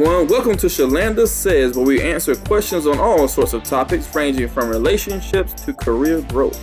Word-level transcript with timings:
everyone. 0.00 0.28
Welcome 0.28 0.56
to 0.56 0.66
Shalanda 0.66 1.28
Says, 1.28 1.76
where 1.76 1.84
we 1.84 2.00
answer 2.00 2.34
questions 2.34 2.86
on 2.86 2.98
all 2.98 3.28
sorts 3.28 3.52
of 3.52 3.62
topics 3.64 4.14
ranging 4.14 4.48
from 4.48 4.70
relationships 4.70 5.52
to 5.64 5.74
career 5.74 6.22
growth. 6.22 6.58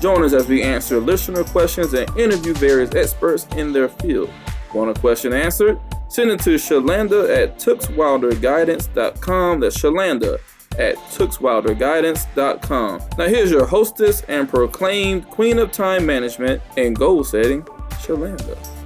Join 0.00 0.24
us 0.24 0.32
as 0.32 0.48
we 0.48 0.64
answer 0.64 0.98
listener 0.98 1.44
questions 1.44 1.94
and 1.94 2.10
interview 2.18 2.52
various 2.52 2.92
experts 2.96 3.46
in 3.56 3.72
their 3.72 3.88
field. 3.88 4.28
Want 4.74 4.90
a 4.90 4.94
question 5.00 5.32
answered? 5.32 5.78
Send 6.08 6.32
it 6.32 6.40
to 6.40 6.56
Shalanda 6.56 7.32
at 7.32 7.60
tookswilderguidance.com. 7.60 9.60
That's 9.60 9.78
Shalanda 9.78 10.40
at 10.76 10.96
tookswilderguidance.com. 10.96 13.02
Now 13.16 13.28
here's 13.28 13.52
your 13.52 13.66
hostess 13.66 14.22
and 14.22 14.48
proclaimed 14.48 15.28
queen 15.28 15.60
of 15.60 15.70
time 15.70 16.06
management 16.06 16.60
and 16.76 16.96
goal 16.96 17.22
setting, 17.22 17.62
Shalanda. 18.02 18.79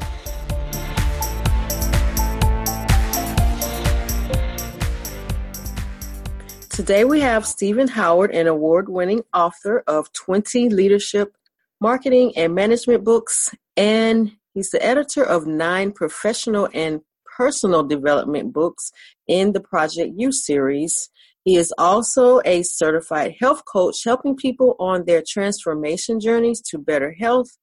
Today 6.75 7.05
we 7.05 7.21
have 7.21 7.47
Stephen 7.47 7.87
Howard, 7.87 8.33
an 8.33 8.49
award 8.49 8.89
winning 8.89 9.23
author 9.33 9.85
of 9.87 10.13
20 10.13 10.71
leadership, 10.71 11.37
marketing, 11.81 12.33
and 12.35 12.53
management 12.53 13.05
books, 13.05 13.55
and 13.77 14.33
he's 14.55 14.71
the 14.71 14.85
editor 14.85 15.23
of 15.23 15.47
nine 15.47 15.93
professional 15.93 16.69
and 16.75 17.03
personal 17.37 17.85
development 17.85 18.53
books 18.53 18.91
in 19.29 19.53
the 19.53 19.61
Project 19.61 20.15
U 20.17 20.33
series. 20.33 21.11
He 21.45 21.55
is 21.55 21.73
also 21.79 22.41
a 22.45 22.65
certified 22.65 23.37
health 23.39 23.63
coach, 23.67 24.03
helping 24.05 24.35
people 24.35 24.75
on 24.81 25.05
their 25.05 25.23
transformation 25.25 26.19
journeys 26.19 26.61
to 26.71 26.79
better 26.79 27.13
health, 27.13 27.57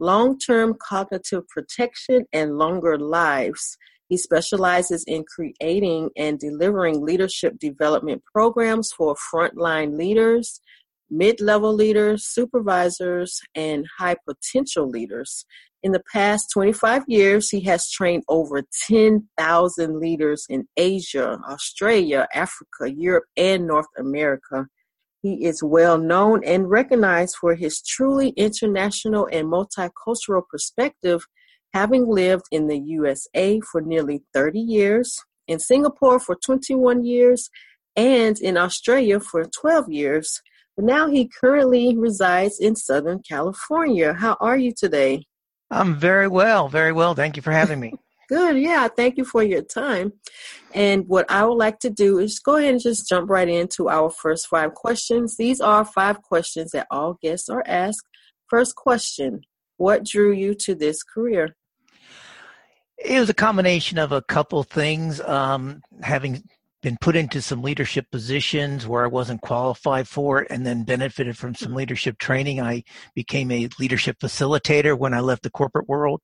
long 0.00 0.38
term 0.38 0.74
cognitive 0.80 1.46
protection, 1.48 2.24
and 2.32 2.56
longer 2.56 2.98
lives. 2.98 3.76
He 4.14 4.18
specializes 4.18 5.02
in 5.08 5.24
creating 5.24 6.10
and 6.16 6.38
delivering 6.38 7.04
leadership 7.04 7.58
development 7.58 8.22
programs 8.32 8.92
for 8.92 9.16
frontline 9.16 9.98
leaders, 9.98 10.60
mid 11.10 11.40
level 11.40 11.74
leaders, 11.74 12.24
supervisors, 12.24 13.40
and 13.56 13.84
high 13.98 14.14
potential 14.24 14.88
leaders. 14.88 15.46
In 15.82 15.90
the 15.90 16.02
past 16.12 16.48
25 16.52 17.02
years, 17.08 17.50
he 17.50 17.62
has 17.62 17.90
trained 17.90 18.22
over 18.28 18.62
10,000 18.86 19.98
leaders 19.98 20.46
in 20.48 20.68
Asia, 20.76 21.40
Australia, 21.50 22.28
Africa, 22.32 22.94
Europe, 22.96 23.24
and 23.36 23.66
North 23.66 23.90
America. 23.98 24.68
He 25.22 25.44
is 25.44 25.60
well 25.60 25.98
known 25.98 26.44
and 26.44 26.70
recognized 26.70 27.34
for 27.40 27.56
his 27.56 27.82
truly 27.82 28.28
international 28.36 29.28
and 29.32 29.48
multicultural 29.48 30.42
perspective 30.48 31.26
having 31.74 32.06
lived 32.06 32.44
in 32.52 32.68
the 32.68 32.78
USA 32.78 33.60
for 33.60 33.80
nearly 33.80 34.22
30 34.32 34.60
years, 34.60 35.20
in 35.48 35.58
Singapore 35.58 36.20
for 36.20 36.36
21 36.36 37.04
years, 37.04 37.50
and 37.96 38.38
in 38.40 38.56
Australia 38.56 39.18
for 39.18 39.44
12 39.44 39.90
years. 39.90 40.40
But 40.76 40.86
now 40.86 41.08
he 41.08 41.28
currently 41.28 41.96
resides 41.96 42.58
in 42.60 42.76
Southern 42.76 43.20
California. 43.28 44.14
How 44.14 44.36
are 44.40 44.56
you 44.56 44.72
today? 44.76 45.24
I'm 45.70 45.96
very 45.96 46.28
well, 46.28 46.68
very 46.68 46.92
well. 46.92 47.14
Thank 47.14 47.36
you 47.36 47.42
for 47.42 47.52
having 47.52 47.80
me. 47.80 47.92
Good. 48.28 48.56
Yeah. 48.58 48.88
Thank 48.88 49.18
you 49.18 49.24
for 49.24 49.42
your 49.42 49.62
time. 49.62 50.12
And 50.72 51.06
what 51.08 51.30
I 51.30 51.44
would 51.44 51.58
like 51.58 51.78
to 51.80 51.90
do 51.90 52.18
is 52.18 52.38
go 52.38 52.56
ahead 52.56 52.72
and 52.72 52.82
just 52.82 53.08
jump 53.08 53.28
right 53.28 53.48
into 53.48 53.88
our 53.88 54.08
first 54.08 54.46
five 54.46 54.74
questions. 54.74 55.36
These 55.36 55.60
are 55.60 55.84
five 55.84 56.22
questions 56.22 56.70
that 56.70 56.86
all 56.90 57.18
guests 57.20 57.48
are 57.48 57.64
asked. 57.66 58.06
First 58.48 58.76
question 58.76 59.42
What 59.76 60.04
drew 60.04 60.32
you 60.32 60.54
to 60.54 60.74
this 60.74 61.02
career? 61.02 61.54
It 62.98 63.18
was 63.20 63.28
a 63.28 63.34
combination 63.34 63.98
of 63.98 64.12
a 64.12 64.22
couple 64.22 64.62
things. 64.62 65.20
Um, 65.20 65.82
having 66.02 66.42
been 66.84 66.96
put 67.00 67.16
into 67.16 67.40
some 67.40 67.62
leadership 67.62 68.10
positions 68.12 68.86
where 68.86 69.04
I 69.04 69.08
wasn't 69.08 69.40
qualified 69.40 70.06
for 70.06 70.42
it 70.42 70.50
and 70.50 70.66
then 70.66 70.84
benefited 70.84 71.36
from 71.36 71.54
some 71.54 71.74
leadership 71.74 72.18
training. 72.18 72.60
I 72.60 72.84
became 73.14 73.50
a 73.50 73.70
leadership 73.80 74.18
facilitator 74.20 74.96
when 74.96 75.14
I 75.14 75.20
left 75.20 75.44
the 75.44 75.50
corporate 75.50 75.88
world. 75.88 76.20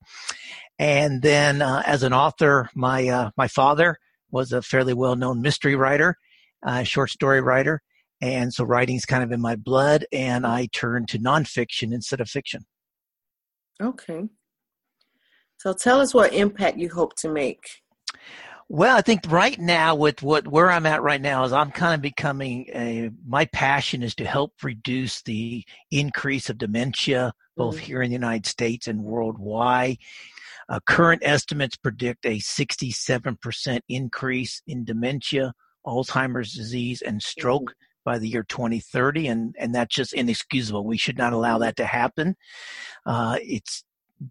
And 0.78 1.22
then 1.22 1.62
uh, 1.62 1.82
as 1.86 2.02
an 2.02 2.12
author, 2.12 2.68
my, 2.74 3.08
uh, 3.08 3.30
my 3.38 3.48
father 3.48 3.96
was 4.30 4.52
a 4.52 4.60
fairly 4.60 4.92
well-known 4.92 5.40
mystery 5.40 5.76
writer, 5.76 6.16
uh, 6.62 6.82
short 6.82 7.08
story 7.08 7.40
writer. 7.40 7.80
And 8.20 8.52
so 8.52 8.64
writing's 8.64 9.06
kind 9.06 9.24
of 9.24 9.32
in 9.32 9.40
my 9.40 9.56
blood 9.56 10.04
and 10.12 10.46
I 10.46 10.68
turned 10.72 11.08
to 11.08 11.18
nonfiction 11.18 11.94
instead 11.94 12.20
of 12.20 12.28
fiction. 12.28 12.66
Okay. 13.80 14.28
So 15.60 15.74
tell 15.74 16.00
us 16.00 16.14
what 16.14 16.32
impact 16.32 16.78
you 16.78 16.88
hope 16.88 17.14
to 17.16 17.28
make. 17.28 17.82
Well, 18.70 18.96
I 18.96 19.02
think 19.02 19.20
right 19.28 19.58
now 19.58 19.94
with 19.94 20.22
what 20.22 20.48
where 20.48 20.70
I'm 20.70 20.86
at 20.86 21.02
right 21.02 21.20
now 21.20 21.44
is 21.44 21.52
I'm 21.52 21.70
kind 21.70 21.94
of 21.94 22.00
becoming 22.00 22.66
a 22.74 23.10
my 23.26 23.44
passion 23.44 24.02
is 24.02 24.14
to 24.14 24.24
help 24.24 24.54
reduce 24.62 25.20
the 25.20 25.62
increase 25.90 26.48
of 26.48 26.56
dementia 26.56 27.34
both 27.58 27.76
mm-hmm. 27.76 27.84
here 27.84 28.00
in 28.00 28.08
the 28.08 28.14
United 28.14 28.46
States 28.46 28.86
and 28.86 29.04
worldwide. 29.04 29.98
Uh, 30.70 30.80
current 30.86 31.20
estimates 31.22 31.76
predict 31.76 32.24
a 32.24 32.38
67% 32.38 33.80
increase 33.90 34.62
in 34.66 34.84
dementia, 34.86 35.52
Alzheimer's 35.84 36.54
disease, 36.54 37.02
and 37.02 37.22
stroke 37.22 37.64
mm-hmm. 37.64 38.10
by 38.10 38.18
the 38.18 38.28
year 38.28 38.44
2030, 38.44 39.26
and 39.26 39.54
and 39.58 39.74
that's 39.74 39.94
just 39.94 40.14
inexcusable. 40.14 40.86
We 40.86 40.96
should 40.96 41.18
not 41.18 41.34
allow 41.34 41.58
that 41.58 41.76
to 41.76 41.84
happen. 41.84 42.36
Uh, 43.04 43.36
it's 43.42 43.84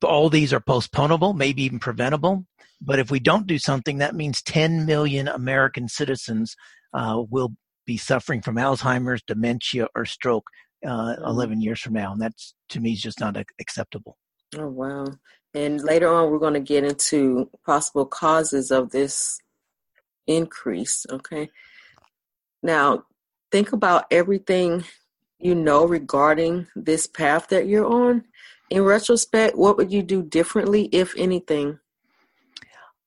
all 0.03 0.29
these 0.29 0.53
are 0.53 0.59
postponable, 0.59 1.35
maybe 1.35 1.63
even 1.63 1.79
preventable. 1.79 2.45
But 2.81 3.00
if 3.00 3.11
we 3.11 3.19
don't 3.19 3.47
do 3.47 3.59
something, 3.59 3.97
that 3.97 4.16
means 4.16 4.41
10 4.41 4.85
million 4.85 5.27
American 5.27 5.88
citizens 5.88 6.55
uh, 6.94 7.23
will 7.29 7.53
be 7.85 7.97
suffering 7.97 8.41
from 8.41 8.55
Alzheimer's, 8.55 9.22
dementia, 9.23 9.88
or 9.95 10.05
stroke 10.05 10.47
uh, 10.85 10.89
mm. 10.89 11.27
11 11.27 11.61
years 11.61 11.81
from 11.81 11.94
now. 11.94 12.13
And 12.13 12.22
that's, 12.22 12.53
to 12.69 12.79
me, 12.79 12.94
is 12.94 13.01
just 13.01 13.19
not 13.19 13.35
acceptable. 13.59 14.17
Oh, 14.57 14.67
wow. 14.67 15.07
And 15.53 15.81
later 15.81 16.07
on, 16.07 16.29
we're 16.29 16.39
going 16.39 16.53
to 16.53 16.59
get 16.59 16.83
into 16.83 17.50
possible 17.66 18.06
causes 18.06 18.71
of 18.71 18.91
this 18.91 19.39
increase. 20.27 21.06
Okay. 21.09 21.50
Now, 22.61 23.03
think 23.51 23.73
about 23.73 24.06
everything 24.11 24.83
you 25.39 25.56
know 25.56 25.85
regarding 25.85 26.67
this 26.75 27.07
path 27.07 27.47
that 27.47 27.67
you're 27.67 27.85
on 27.85 28.23
in 28.69 28.84
retrospect, 28.84 29.57
what 29.57 29.78
would 29.78 29.91
you 29.91 30.03
do 30.03 30.22
differently, 30.22 30.90
if 30.91 31.13
anything? 31.18 31.80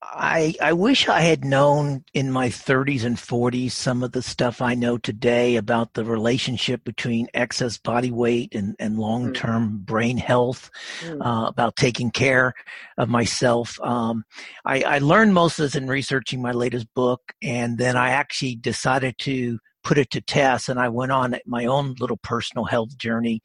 I 0.03 0.55
I 0.61 0.73
wish 0.73 1.09
I 1.09 1.21
had 1.21 1.45
known 1.45 2.05
in 2.13 2.31
my 2.31 2.49
30s 2.49 3.05
and 3.05 3.17
40s 3.17 3.71
some 3.71 4.03
of 4.03 4.13
the 4.13 4.23
stuff 4.23 4.61
I 4.61 4.75
know 4.75 4.99
today 4.99 5.57
about 5.57 5.95
the 5.95 6.05
relationship 6.05 6.83
between 6.85 7.29
excess 7.35 7.79
body 7.79 8.11
weight 8.11 8.55
and, 8.55 8.75
and 8.79 8.99
long-term 8.99 9.71
mm. 9.71 9.87
brain 9.87 10.19
health, 10.19 10.71
mm. 11.01 11.25
uh, 11.25 11.47
about 11.47 11.77
taking 11.77 12.11
care 12.11 12.53
of 12.99 13.09
myself. 13.09 13.81
Um, 13.81 14.25
I, 14.65 14.83
I 14.83 14.99
learned 14.99 15.35
most 15.35 15.59
of 15.59 15.65
this 15.65 15.77
in 15.77 15.87
researching 15.87 16.43
my 16.43 16.53
latest 16.53 16.93
book, 16.95 17.21
and 17.41 17.79
then 17.79 17.97
I 17.97 18.11
actually 18.11 18.57
decided 18.57 19.17
to 19.21 19.59
put 19.85 19.99
it 19.99 20.11
to 20.11 20.21
test, 20.21 20.69
and 20.69 20.81
I 20.81 20.89
went 20.89 21.13
on 21.13 21.37
my 21.47 21.67
own 21.67 21.95
little 22.01 22.19
personal 22.19 22.65
health 22.65 22.97
journey 22.97 23.41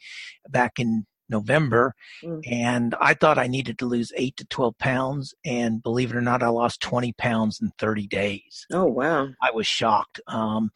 back 0.50 0.80
in 0.80 1.06
November, 1.30 1.94
mm. 2.24 2.42
and 2.50 2.96
I 3.00 3.14
thought 3.14 3.38
I 3.38 3.48
needed 3.48 3.80
to 3.80 3.86
lose 3.86 4.12
eight 4.16 4.38
to 4.38 4.46
12 4.46 4.78
pounds. 4.78 5.34
And 5.46 5.82
believe 5.82 6.12
it 6.12 6.18
or 6.18 6.22
not, 6.22 6.44
I 6.44 6.48
lost 6.48 6.82
20 6.82 7.14
pounds 7.14 7.60
in 7.62 7.72
30 7.80 8.08
days. 8.08 8.66
Oh, 8.72 8.86
wow. 8.86 9.30
I 9.42 9.52
was 9.52 9.68
shocked. 9.68 10.20
Um, 10.28 10.72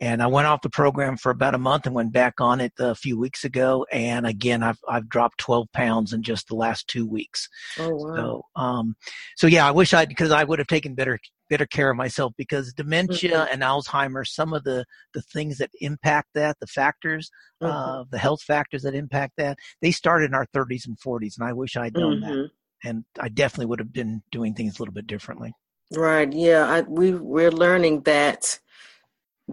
and 0.00 0.22
I 0.22 0.26
went 0.26 0.46
off 0.46 0.62
the 0.62 0.70
program 0.70 1.16
for 1.16 1.30
about 1.30 1.54
a 1.54 1.58
month 1.58 1.86
and 1.86 1.94
went 1.94 2.12
back 2.12 2.40
on 2.40 2.60
it 2.60 2.72
a 2.78 2.94
few 2.94 3.18
weeks 3.18 3.44
ago. 3.44 3.86
And 3.90 4.26
again, 4.26 4.62
I've, 4.62 4.80
I've 4.88 5.08
dropped 5.08 5.38
12 5.38 5.68
pounds 5.72 6.12
in 6.12 6.22
just 6.22 6.48
the 6.48 6.56
last 6.56 6.88
two 6.88 7.06
weeks. 7.06 7.48
Oh, 7.78 7.90
wow. 7.90 8.16
So, 8.16 8.42
um, 8.56 8.96
so 9.36 9.46
yeah, 9.46 9.66
I 9.66 9.70
wish 9.70 9.92
I'd, 9.94 10.08
because 10.08 10.30
I 10.30 10.44
would 10.44 10.58
have 10.58 10.68
taken 10.68 10.94
better 10.94 11.18
better 11.50 11.66
care 11.66 11.90
of 11.90 11.96
myself 11.96 12.32
because 12.38 12.72
dementia 12.72 13.36
mm-hmm. 13.36 13.52
and 13.52 13.62
Alzheimer's, 13.62 14.34
some 14.34 14.54
of 14.54 14.64
the, 14.64 14.84
the 15.12 15.20
things 15.20 15.58
that 15.58 15.70
impact 15.80 16.28
that, 16.34 16.56
the 16.60 16.66
factors, 16.66 17.30
mm-hmm. 17.62 17.70
uh, 17.70 18.04
the 18.10 18.18
health 18.18 18.42
factors 18.42 18.82
that 18.82 18.94
impact 18.94 19.34
that, 19.36 19.58
they 19.82 19.90
start 19.90 20.22
in 20.24 20.32
our 20.32 20.46
30s 20.54 20.86
and 20.86 20.98
40s. 20.98 21.34
And 21.38 21.46
I 21.46 21.52
wish 21.52 21.76
I'd 21.76 21.96
known 21.96 22.22
mm-hmm. 22.22 22.42
that. 22.42 22.50
And 22.82 23.04
I 23.18 23.28
definitely 23.28 23.66
would 23.66 23.80
have 23.80 23.92
been 23.92 24.22
doing 24.30 24.54
things 24.54 24.78
a 24.78 24.82
little 24.82 24.94
bit 24.94 25.06
differently. 25.06 25.52
Right. 25.94 26.32
Yeah. 26.32 26.66
I, 26.66 26.80
we, 26.82 27.12
we're 27.12 27.50
learning 27.50 28.02
that 28.02 28.58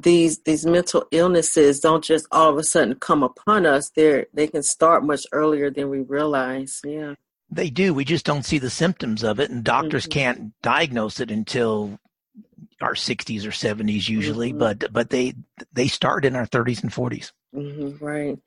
these 0.04 0.40
these 0.44 0.64
mental 0.64 1.06
illnesses 1.12 1.80
don't 1.80 2.04
just 2.04 2.28
all 2.32 2.52
of 2.52 2.58
a 2.58 2.64
sudden 2.64 2.96
come 2.96 3.24
upon 3.24 3.66
us. 3.66 3.90
They 3.90 4.26
they 4.32 4.48
can 4.48 4.62
start 4.62 5.04
much 5.04 5.26
earlier 5.32 5.72
than 5.72 5.90
we 5.90 6.02
realize. 6.02 6.82
Yeah. 6.86 7.16
They 7.50 7.70
do. 7.70 7.94
We 7.94 8.06
just 8.06 8.26
don't 8.26 8.46
see 8.46 8.60
the 8.60 8.70
symptoms 8.70 9.24
of 9.24 9.40
it, 9.40 9.50
and 9.50 9.64
doctors 9.64 10.04
mm-hmm. 10.04 10.20
can't 10.20 10.62
diagnose 10.62 11.20
it 11.20 11.32
until 11.32 12.00
our 12.82 12.94
60s 12.94 13.46
or 13.46 13.52
70s 13.52 14.10
usually. 14.10 14.50
Mm-hmm. 14.50 14.60
But 14.60 14.94
but 14.94 15.10
they 15.10 15.34
they 15.74 15.88
start 15.88 16.26
in 16.26 16.36
our 16.36 16.46
30s 16.46 16.84
and 16.84 16.92
40s. 16.92 17.32
Mm-hmm, 17.56 18.04
right. 18.04 18.38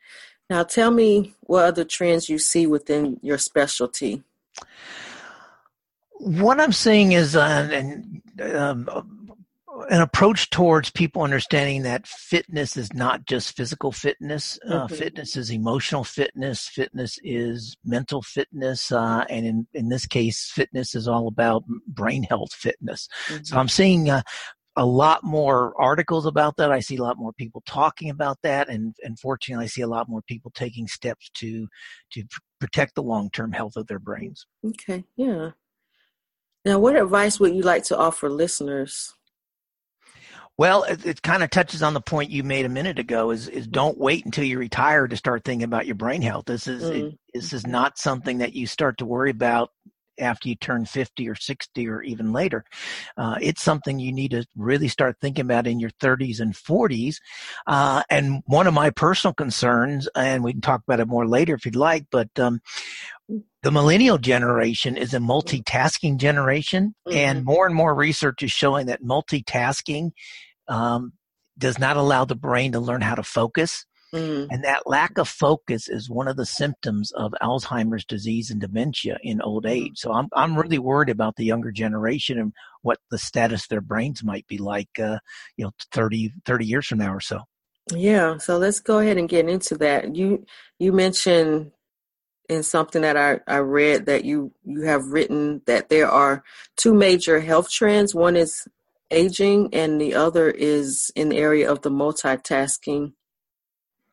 Now, 0.50 0.64
tell 0.64 0.90
me 0.90 1.34
what 1.42 1.64
other 1.64 1.84
trends 1.84 2.28
you 2.28 2.38
see 2.38 2.66
within 2.66 3.20
your 3.22 3.38
specialty. 3.38 4.22
What 6.18 6.60
I'm 6.60 6.72
seeing 6.72 7.12
is, 7.12 7.36
uh, 7.36 7.68
and 7.72 8.20
um, 8.54 8.88
an 9.88 10.02
approach 10.02 10.50
towards 10.50 10.90
people 10.90 11.22
understanding 11.22 11.82
that 11.82 12.06
fitness 12.06 12.76
is 12.76 12.92
not 12.92 13.26
just 13.26 13.56
physical 13.56 13.92
fitness. 13.92 14.58
Uh, 14.68 14.86
mm-hmm. 14.86 14.94
Fitness 14.94 15.36
is 15.36 15.50
emotional 15.50 16.04
fitness. 16.04 16.68
Fitness 16.68 17.18
is 17.22 17.76
mental 17.84 18.22
fitness. 18.22 18.92
Uh, 18.92 19.24
and 19.28 19.46
in, 19.46 19.66
in 19.72 19.88
this 19.88 20.06
case, 20.06 20.50
fitness 20.52 20.94
is 20.94 21.08
all 21.08 21.28
about 21.28 21.64
brain 21.86 22.22
health 22.24 22.52
fitness. 22.52 23.08
Mm-hmm. 23.28 23.44
So 23.44 23.56
I'm 23.56 23.68
seeing 23.68 24.10
uh, 24.10 24.22
a 24.76 24.86
lot 24.86 25.24
more 25.24 25.74
articles 25.80 26.26
about 26.26 26.56
that. 26.56 26.70
I 26.70 26.80
see 26.80 26.96
a 26.96 27.02
lot 27.02 27.18
more 27.18 27.32
people 27.32 27.62
talking 27.66 28.10
about 28.10 28.38
that. 28.42 28.68
And, 28.68 28.94
and 29.02 29.18
fortunately, 29.18 29.64
I 29.64 29.68
see 29.68 29.82
a 29.82 29.88
lot 29.88 30.08
more 30.08 30.22
people 30.22 30.50
taking 30.54 30.86
steps 30.86 31.30
to, 31.34 31.68
to 32.12 32.24
protect 32.60 32.94
the 32.94 33.02
long-term 33.02 33.52
health 33.52 33.76
of 33.76 33.86
their 33.86 33.98
brains. 33.98 34.46
Okay. 34.64 35.04
Yeah. 35.16 35.50
Now, 36.64 36.78
what 36.78 36.96
advice 36.96 37.40
would 37.40 37.54
you 37.54 37.62
like 37.62 37.84
to 37.84 37.96
offer 37.96 38.28
listeners? 38.28 39.14
Well, 40.60 40.82
it, 40.82 41.06
it 41.06 41.22
kind 41.22 41.42
of 41.42 41.48
touches 41.48 41.82
on 41.82 41.94
the 41.94 42.02
point 42.02 42.30
you 42.30 42.44
made 42.44 42.66
a 42.66 42.68
minute 42.68 42.98
ago. 42.98 43.30
Is 43.30 43.48
is 43.48 43.66
don't 43.66 43.96
wait 43.96 44.26
until 44.26 44.44
you 44.44 44.58
retire 44.58 45.08
to 45.08 45.16
start 45.16 45.42
thinking 45.42 45.64
about 45.64 45.86
your 45.86 45.94
brain 45.94 46.20
health. 46.20 46.44
This 46.44 46.66
is 46.66 46.82
mm. 46.82 47.12
it, 47.12 47.18
this 47.32 47.54
is 47.54 47.66
not 47.66 47.96
something 47.96 48.36
that 48.38 48.52
you 48.52 48.66
start 48.66 48.98
to 48.98 49.06
worry 49.06 49.30
about 49.30 49.70
after 50.18 50.50
you 50.50 50.54
turn 50.56 50.84
50 50.84 51.26
or 51.30 51.34
60 51.34 51.88
or 51.88 52.02
even 52.02 52.34
later. 52.34 52.66
Uh, 53.16 53.36
it's 53.40 53.62
something 53.62 53.98
you 53.98 54.12
need 54.12 54.32
to 54.32 54.44
really 54.54 54.88
start 54.88 55.16
thinking 55.18 55.46
about 55.46 55.66
in 55.66 55.80
your 55.80 55.92
30s 56.02 56.40
and 56.40 56.52
40s. 56.52 57.16
Uh, 57.66 58.02
and 58.10 58.42
one 58.44 58.66
of 58.66 58.74
my 58.74 58.90
personal 58.90 59.32
concerns, 59.32 60.10
and 60.14 60.44
we 60.44 60.52
can 60.52 60.60
talk 60.60 60.82
about 60.86 61.00
it 61.00 61.08
more 61.08 61.26
later 61.26 61.54
if 61.54 61.64
you'd 61.64 61.74
like, 61.74 62.04
but 62.10 62.28
um, 62.38 62.60
the 63.62 63.70
millennial 63.70 64.18
generation 64.18 64.98
is 64.98 65.14
a 65.14 65.18
multitasking 65.20 66.18
generation, 66.18 66.94
mm-hmm. 67.08 67.16
and 67.16 67.44
more 67.46 67.64
and 67.66 67.74
more 67.74 67.94
research 67.94 68.42
is 68.42 68.52
showing 68.52 68.88
that 68.88 69.02
multitasking 69.02 70.10
um, 70.70 71.12
does 71.58 71.78
not 71.78 71.96
allow 71.96 72.24
the 72.24 72.34
brain 72.34 72.72
to 72.72 72.80
learn 72.80 73.02
how 73.02 73.14
to 73.14 73.22
focus. 73.22 73.84
Mm. 74.14 74.48
And 74.50 74.64
that 74.64 74.86
lack 74.86 75.18
of 75.18 75.28
focus 75.28 75.88
is 75.88 76.10
one 76.10 76.26
of 76.26 76.36
the 76.36 76.46
symptoms 76.46 77.12
of 77.12 77.32
Alzheimer's 77.40 78.04
disease 78.04 78.50
and 78.50 78.60
dementia 78.60 79.18
in 79.22 79.40
old 79.40 79.64
mm. 79.64 79.70
age. 79.70 79.92
So 79.96 80.12
I'm 80.12 80.28
I'm 80.32 80.56
really 80.56 80.78
worried 80.78 81.10
about 81.10 81.36
the 81.36 81.44
younger 81.44 81.70
generation 81.70 82.38
and 82.38 82.52
what 82.82 82.98
the 83.10 83.18
status 83.18 83.64
of 83.64 83.68
their 83.68 83.80
brains 83.80 84.24
might 84.24 84.46
be 84.48 84.58
like, 84.58 84.98
uh, 84.98 85.18
you 85.56 85.64
know, 85.64 85.72
30, 85.92 86.32
30 86.44 86.66
years 86.66 86.86
from 86.86 86.98
now 86.98 87.12
or 87.12 87.20
so. 87.20 87.40
Yeah. 87.92 88.38
So 88.38 88.58
let's 88.58 88.80
go 88.80 88.98
ahead 88.98 89.18
and 89.18 89.28
get 89.28 89.48
into 89.48 89.76
that. 89.78 90.16
You 90.16 90.44
you 90.78 90.92
mentioned 90.92 91.72
in 92.48 92.64
something 92.64 93.02
that 93.02 93.16
I, 93.16 93.38
I 93.46 93.58
read 93.58 94.06
that 94.06 94.24
you 94.24 94.52
you 94.64 94.82
have 94.82 95.06
written 95.06 95.62
that 95.66 95.88
there 95.88 96.08
are 96.08 96.42
two 96.76 96.94
major 96.94 97.40
health 97.40 97.70
trends. 97.70 98.12
One 98.12 98.36
is 98.36 98.66
aging, 99.10 99.70
and 99.72 100.00
the 100.00 100.14
other 100.14 100.50
is 100.50 101.10
in 101.14 101.28
the 101.30 101.38
area 101.38 101.70
of 101.70 101.82
the 101.82 101.90
multitasking. 101.90 103.12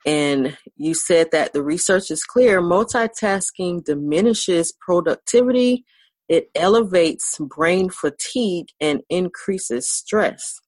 And 0.05 0.57
you 0.75 0.93
said 0.93 1.31
that 1.31 1.53
the 1.53 1.63
research 1.63 2.11
is 2.11 2.23
clear 2.23 2.61
multitasking 2.61 3.83
diminishes 3.83 4.73
productivity, 4.79 5.85
it 6.29 6.49
elevates 6.55 7.37
brain 7.39 7.89
fatigue, 7.89 8.67
and 8.79 9.01
increases 9.09 9.89
stress. 9.89 10.59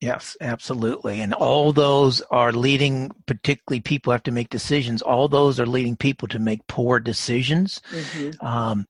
Yes, 0.00 0.36
absolutely. 0.40 1.20
And 1.20 1.34
all 1.34 1.74
those 1.74 2.22
are 2.30 2.52
leading, 2.52 3.10
particularly 3.26 3.82
people 3.82 4.12
have 4.12 4.22
to 4.22 4.32
make 4.32 4.48
decisions. 4.48 5.02
All 5.02 5.28
those 5.28 5.60
are 5.60 5.66
leading 5.66 5.94
people 5.94 6.26
to 6.28 6.38
make 6.38 6.66
poor 6.68 6.98
decisions. 7.00 7.82
Mm-hmm. 7.92 8.46
Um, 8.46 8.86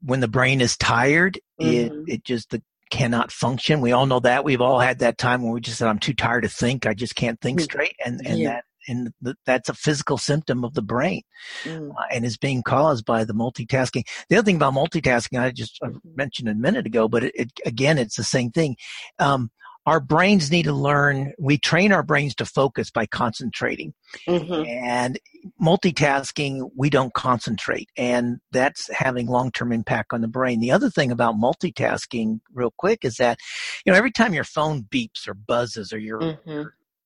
when 0.00 0.20
the 0.20 0.28
brain 0.28 0.60
is 0.60 0.76
tired, 0.76 1.40
mm-hmm. 1.60 2.08
it, 2.08 2.14
it 2.14 2.24
just, 2.24 2.50
the 2.50 2.62
cannot 2.92 3.32
function. 3.32 3.80
We 3.80 3.92
all 3.92 4.04
know 4.04 4.20
that. 4.20 4.44
We've 4.44 4.60
all 4.60 4.78
had 4.78 4.98
that 4.98 5.16
time 5.16 5.42
when 5.42 5.52
we 5.52 5.62
just 5.62 5.78
said, 5.78 5.88
I'm 5.88 5.98
too 5.98 6.12
tired 6.12 6.42
to 6.42 6.48
think. 6.48 6.86
I 6.86 6.92
just 6.92 7.16
can't 7.16 7.40
think 7.40 7.58
mm. 7.58 7.64
straight. 7.64 7.96
And, 8.04 8.20
and 8.24 8.38
yeah. 8.38 8.48
that, 8.50 8.64
and 8.86 9.12
th- 9.24 9.36
that's 9.46 9.70
a 9.70 9.74
physical 9.74 10.18
symptom 10.18 10.62
of 10.62 10.74
the 10.74 10.82
brain 10.82 11.22
mm. 11.64 11.90
uh, 11.90 12.04
and 12.12 12.26
is 12.26 12.36
being 12.36 12.62
caused 12.62 13.06
by 13.06 13.24
the 13.24 13.32
multitasking. 13.32 14.04
The 14.28 14.36
other 14.36 14.44
thing 14.44 14.56
about 14.56 14.74
multitasking, 14.74 15.40
I 15.40 15.52
just 15.52 15.78
I 15.82 15.86
mm-hmm. 15.86 16.16
mentioned 16.16 16.50
a 16.50 16.54
minute 16.54 16.84
ago, 16.84 17.08
but 17.08 17.24
it, 17.24 17.32
it, 17.34 17.52
again, 17.64 17.96
it's 17.96 18.16
the 18.16 18.24
same 18.24 18.50
thing. 18.50 18.76
Um, 19.18 19.50
our 19.86 19.98
brains 19.98 20.50
need 20.50 20.64
to 20.64 20.72
learn 20.72 21.32
we 21.38 21.58
train 21.58 21.92
our 21.92 22.02
brains 22.02 22.34
to 22.36 22.46
focus 22.46 22.90
by 22.90 23.06
concentrating 23.06 23.94
mm-hmm. 24.28 24.68
and 24.68 25.18
multitasking 25.62 26.70
we 26.76 26.90
don't 26.90 27.14
concentrate 27.14 27.88
and 27.96 28.38
that's 28.50 28.90
having 28.92 29.26
long-term 29.26 29.72
impact 29.72 30.12
on 30.12 30.20
the 30.20 30.28
brain 30.28 30.58
the 30.60 30.72
other 30.72 30.90
thing 30.90 31.12
about 31.12 31.36
multitasking 31.36 32.40
real 32.52 32.72
quick 32.76 33.04
is 33.04 33.16
that 33.16 33.38
you 33.84 33.92
know 33.92 33.96
every 33.96 34.10
time 34.10 34.34
your 34.34 34.44
phone 34.44 34.82
beeps 34.82 35.28
or 35.28 35.34
buzzes 35.34 35.92
or 35.92 35.98
your, 35.98 36.20
mm-hmm. 36.20 36.62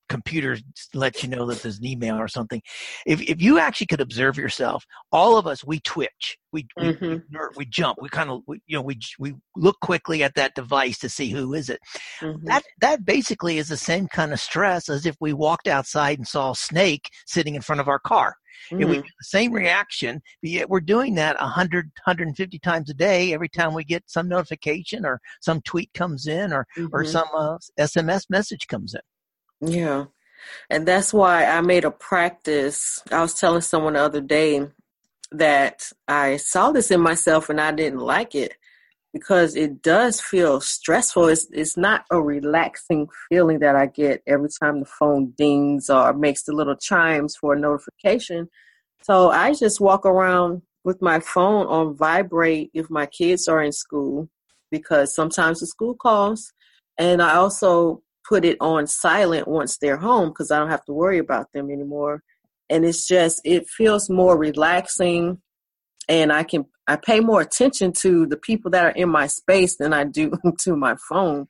Computer 0.08 0.58
lets 0.94 1.22
you 1.22 1.28
know 1.28 1.46
that 1.46 1.62
there's 1.62 1.78
an 1.78 1.86
email 1.86 2.16
or 2.16 2.28
something. 2.28 2.62
If 3.06 3.20
if 3.22 3.40
you 3.40 3.58
actually 3.58 3.88
could 3.88 4.00
observe 4.00 4.36
yourself, 4.36 4.84
all 5.12 5.36
of 5.36 5.46
us 5.46 5.64
we 5.64 5.80
twitch, 5.80 6.36
we 6.52 6.66
mm-hmm. 6.78 7.06
we, 7.06 7.38
we, 7.56 7.66
jump, 7.66 7.98
we 8.00 8.08
kind 8.08 8.30
of 8.30 8.42
you 8.48 8.76
know 8.76 8.82
we 8.82 8.98
we 9.18 9.34
look 9.56 9.76
quickly 9.80 10.22
at 10.22 10.34
that 10.34 10.54
device 10.54 10.98
to 10.98 11.08
see 11.08 11.30
who 11.30 11.54
is 11.54 11.68
it. 11.70 11.80
Mm-hmm. 12.20 12.46
That 12.46 12.62
that 12.80 13.04
basically 13.04 13.58
is 13.58 13.68
the 13.68 13.76
same 13.76 14.08
kind 14.08 14.32
of 14.32 14.40
stress 14.40 14.88
as 14.88 15.06
if 15.06 15.16
we 15.20 15.32
walked 15.32 15.68
outside 15.68 16.18
and 16.18 16.26
saw 16.26 16.52
a 16.52 16.56
snake 16.56 17.10
sitting 17.26 17.54
in 17.54 17.62
front 17.62 17.80
of 17.80 17.88
our 17.88 17.98
car. 17.98 18.36
Mm-hmm. 18.70 18.82
If 18.82 18.88
we 18.88 18.94
get 18.96 19.04
the 19.04 19.24
same 19.24 19.52
reaction, 19.52 20.22
but 20.42 20.50
yet 20.50 20.70
we're 20.70 20.80
doing 20.80 21.14
that 21.16 21.38
100, 21.38 21.86
150 22.04 22.58
times 22.60 22.90
a 22.90 22.94
day 22.94 23.32
every 23.32 23.48
time 23.48 23.74
we 23.74 23.84
get 23.84 24.04
some 24.06 24.28
notification 24.28 25.04
or 25.04 25.20
some 25.40 25.60
tweet 25.62 25.92
comes 25.94 26.26
in 26.26 26.52
or, 26.52 26.66
or 26.92 27.02
mm-hmm. 27.02 27.10
some 27.10 27.28
uh, 27.34 27.58
SMS 27.78 28.24
message 28.30 28.66
comes 28.66 28.94
in. 28.94 29.00
Yeah. 29.60 30.06
And 30.70 30.86
that's 30.86 31.12
why 31.12 31.46
I 31.46 31.60
made 31.60 31.84
a 31.84 31.90
practice. 31.90 33.02
I 33.10 33.22
was 33.22 33.34
telling 33.34 33.62
someone 33.62 33.94
the 33.94 34.00
other 34.00 34.20
day 34.20 34.68
that 35.32 35.90
I 36.06 36.36
saw 36.36 36.72
this 36.72 36.90
in 36.90 37.00
myself 37.00 37.50
and 37.50 37.60
I 37.60 37.72
didn't 37.72 38.00
like 38.00 38.34
it 38.34 38.54
because 39.12 39.56
it 39.56 39.82
does 39.82 40.20
feel 40.20 40.60
stressful. 40.60 41.28
It's 41.28 41.48
it's 41.50 41.76
not 41.76 42.04
a 42.10 42.20
relaxing 42.20 43.08
feeling 43.28 43.60
that 43.60 43.76
I 43.76 43.86
get 43.86 44.22
every 44.26 44.50
time 44.60 44.80
the 44.80 44.86
phone 44.86 45.32
dings 45.36 45.90
or 45.90 46.12
makes 46.12 46.44
the 46.44 46.52
little 46.52 46.76
chimes 46.76 47.36
for 47.36 47.54
a 47.54 47.58
notification. 47.58 48.48
So 49.02 49.30
I 49.30 49.54
just 49.54 49.80
walk 49.80 50.06
around 50.06 50.62
with 50.84 51.02
my 51.02 51.20
phone 51.20 51.66
on 51.66 51.96
vibrate 51.96 52.70
if 52.74 52.90
my 52.90 53.06
kids 53.06 53.48
are 53.48 53.62
in 53.62 53.72
school 53.72 54.28
because 54.70 55.14
sometimes 55.14 55.60
the 55.60 55.66
school 55.66 55.94
calls 55.94 56.52
and 56.98 57.22
I 57.22 57.34
also 57.36 58.02
put 58.28 58.44
it 58.44 58.56
on 58.60 58.86
silent 58.86 59.48
once 59.48 59.78
they're 59.78 59.96
home 59.96 60.28
because 60.28 60.50
I 60.50 60.58
don't 60.58 60.70
have 60.70 60.84
to 60.86 60.92
worry 60.92 61.18
about 61.18 61.52
them 61.52 61.70
anymore. 61.70 62.22
And 62.68 62.84
it's 62.84 63.06
just, 63.06 63.40
it 63.44 63.68
feels 63.68 64.10
more 64.10 64.36
relaxing 64.36 65.40
and 66.08 66.32
I 66.32 66.42
can, 66.42 66.66
I 66.86 66.96
pay 66.96 67.20
more 67.20 67.40
attention 67.40 67.92
to 68.00 68.26
the 68.26 68.36
people 68.36 68.70
that 68.72 68.84
are 68.84 68.90
in 68.90 69.08
my 69.08 69.26
space 69.26 69.76
than 69.76 69.92
I 69.92 70.04
do 70.04 70.32
to 70.60 70.76
my 70.76 70.96
phone. 71.08 71.48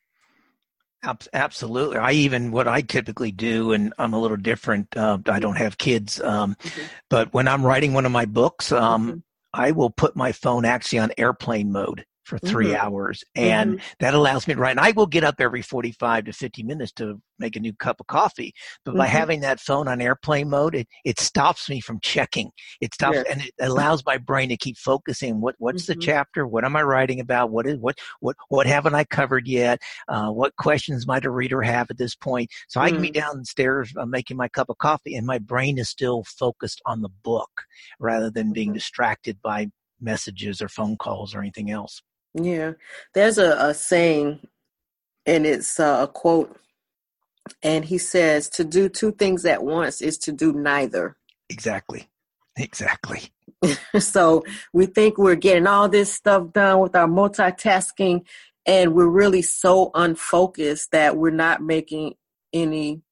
Absolutely. 1.33 1.99
I 1.99 2.13
even 2.13 2.51
what 2.51 2.67
I 2.67 2.81
typically 2.81 3.31
do, 3.31 3.73
and 3.73 3.95
I'm 3.97 4.13
a 4.13 4.19
little 4.19 4.37
different. 4.37 4.97
Uh, 4.97 5.19
I 5.27 5.39
don't 5.39 5.57
have 5.57 5.79
kids, 5.79 6.21
um, 6.21 6.57
mm-hmm. 6.57 6.83
but 7.09 7.33
when 7.33 7.47
I'm 7.47 7.65
writing 7.65 7.93
one 7.93 8.07
of 8.07 8.13
my 8.13 8.25
books, 8.25 8.73
um, 8.73 9.09
mm-hmm. 9.09 9.19
I 9.55 9.71
will 9.71 9.91
put 9.91 10.17
my 10.17 10.33
phone 10.33 10.65
actually 10.65 10.99
on 10.99 11.13
airplane 11.17 11.71
mode 11.71 12.05
for 12.27 12.39
3 12.39 12.67
mm-hmm. 12.67 12.77
hours. 12.77 13.23
And 13.35 13.75
mm-hmm. 13.75 13.87
that 14.01 14.15
allows 14.15 14.47
me 14.47 14.55
to 14.55 14.61
write. 14.61 14.73
And 14.73 14.81
I 14.81 14.91
will 14.91 15.07
get 15.07 15.25
up 15.25 15.37
every 15.39 15.63
45 15.63 16.25
to 16.25 16.33
50 16.33 16.63
minutes 16.65 16.93
to 16.93 17.21
make 17.39 17.57
a 17.57 17.61
new 17.61 17.73
cup 17.73 18.01
of 18.01 18.07
coffee. 18.09 18.53
But 18.85 18.93
mm-hmm. 18.93 18.99
by 18.99 19.07
having 19.07 19.41
that 19.41 19.61
phone 19.61 19.87
on 19.89 20.01
airplane 20.01 20.51
mode, 20.51 20.75
it, 20.75 20.89
it 21.05 21.21
stops 21.21 21.71
me 21.71 21.81
from 21.81 22.01
checking. 22.01 22.51
It 22.81 22.95
stops 22.95 23.19
and 23.31 23.43
it 23.43 23.53
allows 23.61 24.05
my 24.05 24.19
brain 24.19 24.49
to 24.49 24.57
keep 24.57 24.77
focusing. 24.77 25.41
What, 25.41 25.55
what's 25.59 25.87
the 25.87 25.93
mm-hmm. 25.93 26.01
chapter? 26.01 26.47
What 26.47 26.65
am 26.65 26.77
I 26.77 26.83
writing 26.83 27.21
about? 27.21 27.51
What 27.51 27.67
is, 27.67 27.79
what, 27.79 27.97
what, 28.21 28.37
what 28.49 28.67
haven't 28.67 28.95
I 28.95 29.05
covered 29.05 29.47
yet? 29.47 29.81
Uh, 30.09 30.31
what 30.31 30.57
questions 30.57 31.07
might 31.07 31.25
a 31.25 31.31
reader 31.31 31.63
have 31.63 31.91
at 31.91 31.99
this 31.99 32.17
point? 32.17 32.51
So 32.69 32.81
I 32.81 32.91
can 32.91 33.01
be 33.01 33.11
mm. 33.11 33.15
downstairs 33.15 33.93
uh, 33.97 34.07
making 34.07 34.37
my 34.37 34.49
cup 34.49 34.69
of 34.69 34.79
coffee 34.79 35.15
and 35.15 35.27
my 35.27 35.39
brain 35.39 35.79
is 35.79 35.89
still 35.89 36.25
focused 36.25 36.83
on 36.87 37.03
the 37.03 37.09
book 37.23 37.51
rather 38.01 38.31
than 38.31 38.53
being 38.53 38.69
mm-hmm. 38.69 38.75
distracted 38.75 39.41
by 39.43 39.69
messages 40.01 40.61
or 40.61 40.69
phone 40.69 40.97
calls 40.97 41.35
or 41.35 41.41
anything 41.41 41.71
else. 41.71 42.03
Yeah, 42.39 42.73
there's 43.15 43.39
a, 43.39 43.57
a 43.59 43.75
saying, 43.75 44.41
and 45.25 45.47
it's 45.47 45.81
uh, 45.81 46.01
a 46.03 46.09
quote, 46.09 46.57
and 47.63 47.85
he 47.85 47.99
says, 47.99 48.49
"To 48.51 48.65
do 48.65 48.89
two 48.89 49.13
things 49.13 49.45
at 49.47 49.65
once 49.65 50.03
is 50.03 50.19
to 50.19 50.33
do 50.33 50.53
neither." 50.53 51.17
Exactly. 51.49 52.09
Exactly. 52.57 53.21
so 53.99 54.43
we 54.73 54.87
think 54.87 55.19
we're 55.19 55.35
getting 55.35 55.67
all 55.67 55.89
this 55.89 56.13
stuff 56.13 56.53
done 56.53 56.81
with 56.81 56.97
our 56.97 57.09
multitasking, 57.09 58.27
and 58.67 58.95
we're 58.95 59.09
really 59.09 59.43
so 59.43 59.91
unfocused 59.95 60.91
that 60.93 61.17
we're 61.17 61.31
not 61.31 61.63
making 61.63 62.15
any, 62.53 63.03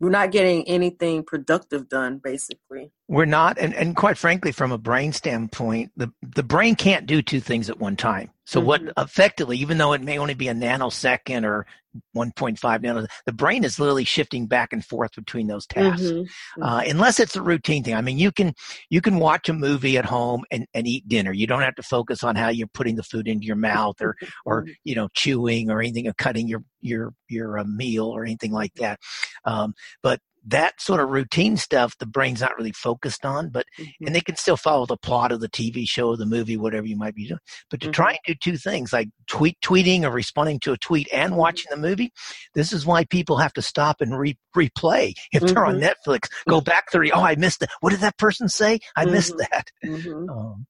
we're 0.00 0.10
not 0.10 0.30
getting 0.30 0.66
anything 0.68 1.22
productive 1.22 1.88
done, 1.88 2.18
basically. 2.22 2.92
We're 3.08 3.24
not, 3.24 3.58
and, 3.58 3.74
and 3.74 3.96
quite 3.96 4.18
frankly, 4.18 4.52
from 4.52 4.70
a 4.70 4.78
brain 4.78 5.12
standpoint, 5.12 5.92
the, 5.96 6.12
the 6.20 6.42
brain 6.42 6.76
can't 6.76 7.06
do 7.06 7.22
two 7.22 7.40
things 7.40 7.70
at 7.70 7.80
one 7.80 7.96
time. 7.96 8.30
So 8.44 8.60
mm-hmm. 8.60 8.66
what 8.66 8.82
effectively, 8.98 9.56
even 9.58 9.78
though 9.78 9.94
it 9.94 10.02
may 10.02 10.18
only 10.18 10.34
be 10.34 10.48
a 10.48 10.54
nanosecond 10.54 11.44
or 11.44 11.66
1.5 12.14 12.82
nanos, 12.82 13.06
the 13.24 13.32
brain 13.32 13.64
is 13.64 13.78
literally 13.78 14.04
shifting 14.04 14.46
back 14.46 14.74
and 14.74 14.84
forth 14.84 15.12
between 15.16 15.46
those 15.46 15.66
tasks. 15.66 16.02
Mm-hmm. 16.02 16.62
Uh, 16.62 16.82
unless 16.86 17.18
it's 17.18 17.34
a 17.34 17.42
routine 17.42 17.82
thing. 17.82 17.94
I 17.94 18.02
mean, 18.02 18.18
you 18.18 18.30
can, 18.30 18.52
you 18.90 19.00
can 19.00 19.18
watch 19.18 19.48
a 19.48 19.54
movie 19.54 19.96
at 19.96 20.04
home 20.04 20.44
and, 20.50 20.66
and 20.74 20.86
eat 20.86 21.08
dinner. 21.08 21.32
You 21.32 21.46
don't 21.46 21.62
have 21.62 21.76
to 21.76 21.82
focus 21.82 22.22
on 22.22 22.36
how 22.36 22.48
you're 22.48 22.68
putting 22.68 22.96
the 22.96 23.02
food 23.02 23.26
into 23.26 23.46
your 23.46 23.56
mouth 23.56 23.96
or, 24.02 24.16
or, 24.44 24.62
mm-hmm. 24.62 24.72
you 24.84 24.94
know, 24.94 25.08
chewing 25.14 25.70
or 25.70 25.80
anything 25.80 26.06
or 26.06 26.12
cutting 26.14 26.46
your, 26.46 26.62
your, 26.82 27.14
your 27.28 27.58
uh, 27.58 27.64
meal 27.64 28.06
or 28.06 28.24
anything 28.24 28.52
like 28.52 28.74
that. 28.74 29.00
Um, 29.46 29.72
but 30.02 30.20
that 30.48 30.80
sort 30.80 31.00
of 31.00 31.08
routine 31.10 31.56
stuff 31.56 31.96
the 31.98 32.06
brain's 32.06 32.40
not 32.40 32.56
really 32.56 32.72
focused 32.72 33.24
on 33.24 33.48
but 33.48 33.66
mm-hmm. 33.78 34.06
and 34.06 34.14
they 34.14 34.20
can 34.20 34.36
still 34.36 34.56
follow 34.56 34.86
the 34.86 34.96
plot 34.96 35.32
of 35.32 35.40
the 35.40 35.48
tv 35.48 35.88
show 35.88 36.16
the 36.16 36.26
movie 36.26 36.56
whatever 36.56 36.86
you 36.86 36.96
might 36.96 37.14
be 37.14 37.26
doing 37.26 37.40
but 37.70 37.80
to 37.80 37.86
mm-hmm. 37.86 37.92
try 37.92 38.10
and 38.10 38.18
do 38.26 38.34
two 38.34 38.56
things 38.56 38.92
like 38.92 39.08
tweet 39.26 39.56
tweeting 39.60 40.02
or 40.02 40.10
responding 40.10 40.58
to 40.58 40.72
a 40.72 40.78
tweet 40.78 41.08
and 41.12 41.30
mm-hmm. 41.30 41.40
watching 41.40 41.66
the 41.70 41.76
movie 41.76 42.12
this 42.54 42.72
is 42.72 42.86
why 42.86 43.04
people 43.04 43.36
have 43.36 43.52
to 43.52 43.62
stop 43.62 44.00
and 44.00 44.18
re- 44.18 44.38
replay 44.56 45.12
if 45.32 45.42
they're 45.42 45.64
on 45.64 45.78
mm-hmm. 45.78 46.10
netflix 46.10 46.28
go 46.48 46.60
back 46.60 46.90
three 46.90 47.10
oh 47.12 47.22
i 47.22 47.34
missed 47.36 47.62
it 47.62 47.70
what 47.80 47.90
did 47.90 48.00
that 48.00 48.16
person 48.16 48.48
say 48.48 48.78
i 48.96 49.04
missed 49.04 49.32
mm-hmm. 49.32 49.50
that 49.50 49.70
mm-hmm. 49.84 50.30
um, 50.30 50.66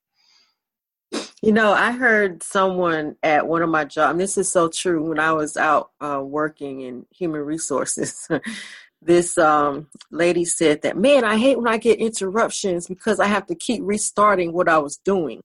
you 1.40 1.52
know, 1.52 1.72
I 1.72 1.92
heard 1.92 2.42
someone 2.42 3.16
at 3.22 3.46
one 3.46 3.62
of 3.62 3.70
my 3.70 3.84
jobs, 3.84 4.10
and 4.10 4.20
this 4.20 4.36
is 4.36 4.50
so 4.50 4.68
true, 4.68 5.08
when 5.08 5.20
I 5.20 5.32
was 5.32 5.56
out 5.56 5.90
uh, 6.00 6.20
working 6.22 6.80
in 6.80 7.06
human 7.10 7.42
resources, 7.42 8.28
this 9.00 9.38
um, 9.38 9.88
lady 10.10 10.44
said 10.44 10.82
that, 10.82 10.96
man, 10.96 11.24
I 11.24 11.36
hate 11.36 11.56
when 11.56 11.68
I 11.68 11.78
get 11.78 12.00
interruptions 12.00 12.86
because 12.86 13.20
I 13.20 13.26
have 13.26 13.46
to 13.46 13.54
keep 13.54 13.80
restarting 13.84 14.52
what 14.52 14.68
I 14.68 14.78
was 14.78 14.98
doing. 15.04 15.40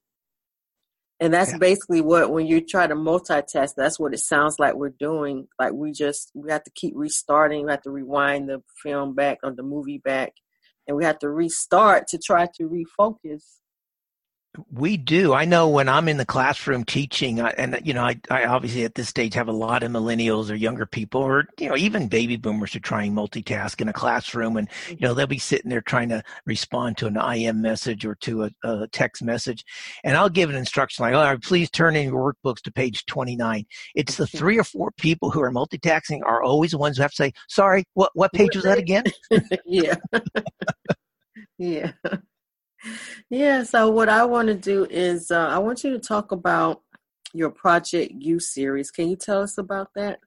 And 1.20 1.34
that's 1.34 1.52
yeah. 1.52 1.60
basically 1.60 2.02
what, 2.02 2.32
when 2.32 2.48
you 2.48 2.60
try 2.60 2.88
to 2.88 2.96
multitask, 2.96 3.76
that's 3.78 4.00
what 4.00 4.14
it 4.14 4.20
sounds 4.20 4.58
like 4.60 4.74
we're 4.74 4.90
doing. 4.90 5.48
Like 5.60 5.74
we 5.74 5.92
just, 5.92 6.32
we 6.34 6.52
have 6.52 6.64
to 6.64 6.72
keep 6.72 6.94
restarting. 6.96 7.66
We 7.66 7.72
have 7.72 7.84
to 7.84 7.92
rewind 7.92 8.50
the 8.50 8.62
film 8.82 9.14
back 9.14 9.38
or 9.44 9.52
the 9.52 9.64
movie 9.64 10.00
back. 10.00 10.34
And 10.88 10.98
we 10.98 11.06
have 11.06 11.20
to 11.20 11.30
restart 11.30 12.08
to 12.10 12.18
try 12.18 12.48
to 12.58 12.68
refocus 12.68 13.44
we 14.72 14.98
do. 14.98 15.34
I 15.34 15.46
know 15.46 15.68
when 15.68 15.90
I'm 15.90 16.08
in 16.08 16.18
the 16.18 16.26
classroom 16.26 16.84
teaching, 16.84 17.40
and 17.40 17.80
you 17.84 17.94
know, 17.94 18.04
I, 18.04 18.20
I, 18.30 18.46
obviously 18.46 18.84
at 18.84 18.96
this 18.96 19.10
stage 19.10 19.34
have 19.34 19.48
a 19.48 19.54
lot 19.54 19.82
of 19.82 19.92
millennials 19.92 20.52
or 20.52 20.56
younger 20.56 20.86
people, 20.86 21.22
or 21.22 21.46
you 21.60 21.68
know, 21.68 21.76
even 21.76 22.08
baby 22.08 22.38
boomers 22.38 22.76
are 22.76 22.80
trying 22.80 23.14
multitask 23.14 23.82
in 23.82 23.90
a 23.90 23.94
classroom, 23.94 24.58
and 24.58 24.70
you 24.88 24.96
mm-hmm. 24.96 25.06
know, 25.06 25.14
they'll 25.14 25.28
be 25.28 25.40
sitting 25.40 25.70
there 25.70 25.82
trying 25.82 26.10
to 26.10 26.24
respond 26.46 26.98
to 26.98 27.08
an 27.08 27.18
IM 27.18 27.62
message 27.62 28.06
or 28.06 28.16
to 28.16 28.44
a, 28.44 28.52
a 28.64 28.88
text 28.90 29.24
message, 29.24 29.66
and 30.04 30.16
I'll 30.16 30.30
give 30.30 30.50
an 30.50 30.56
instruction 30.56 31.04
like, 31.04 31.16
"All 31.16 31.24
right, 31.24 31.42
please 31.42 31.72
turn 31.72 31.96
in 31.96 32.10
your 32.10 32.34
workbooks 32.34 32.62
to 32.64 32.72
page 32.72 33.06
29." 33.08 33.66
It's 33.96 34.18
the 34.18 34.26
mm-hmm. 34.26 34.38
three 34.38 34.60
or 34.60 34.64
four 34.64 34.92
people 34.98 35.32
who 35.32 35.42
are 35.42 35.52
multitasking 35.52 36.22
are 36.26 36.44
always 36.44 36.72
the 36.72 36.78
ones 36.78 36.98
who 36.98 37.02
have 37.02 37.12
to 37.12 37.16
say, 37.16 37.34
"Sorry, 37.50 37.86
what 37.96 38.12
what 38.14 38.32
page 38.34 38.56
was 38.56 38.66
that 38.66 38.78
again?" 38.78 39.06
yeah, 39.66 39.96
yeah. 41.58 41.92
Yeah, 43.30 43.64
so 43.64 43.90
what 43.90 44.10
I 44.10 44.26
want 44.26 44.48
to 44.50 44.56
do 44.56 44.86
is 44.90 45.32
uh, 45.32 45.48
I 45.48 45.60
want 45.60 45.84
you 45.84 45.92
to 45.92 46.00
talk 46.00 46.32
about 46.32 46.83
your 47.34 47.50
Project 47.50 48.14
U 48.20 48.40
series. 48.40 48.92
Can 48.92 49.10
you 49.10 49.16
tell 49.16 49.42
us 49.42 49.58
about 49.58 49.90
that? 49.96 50.20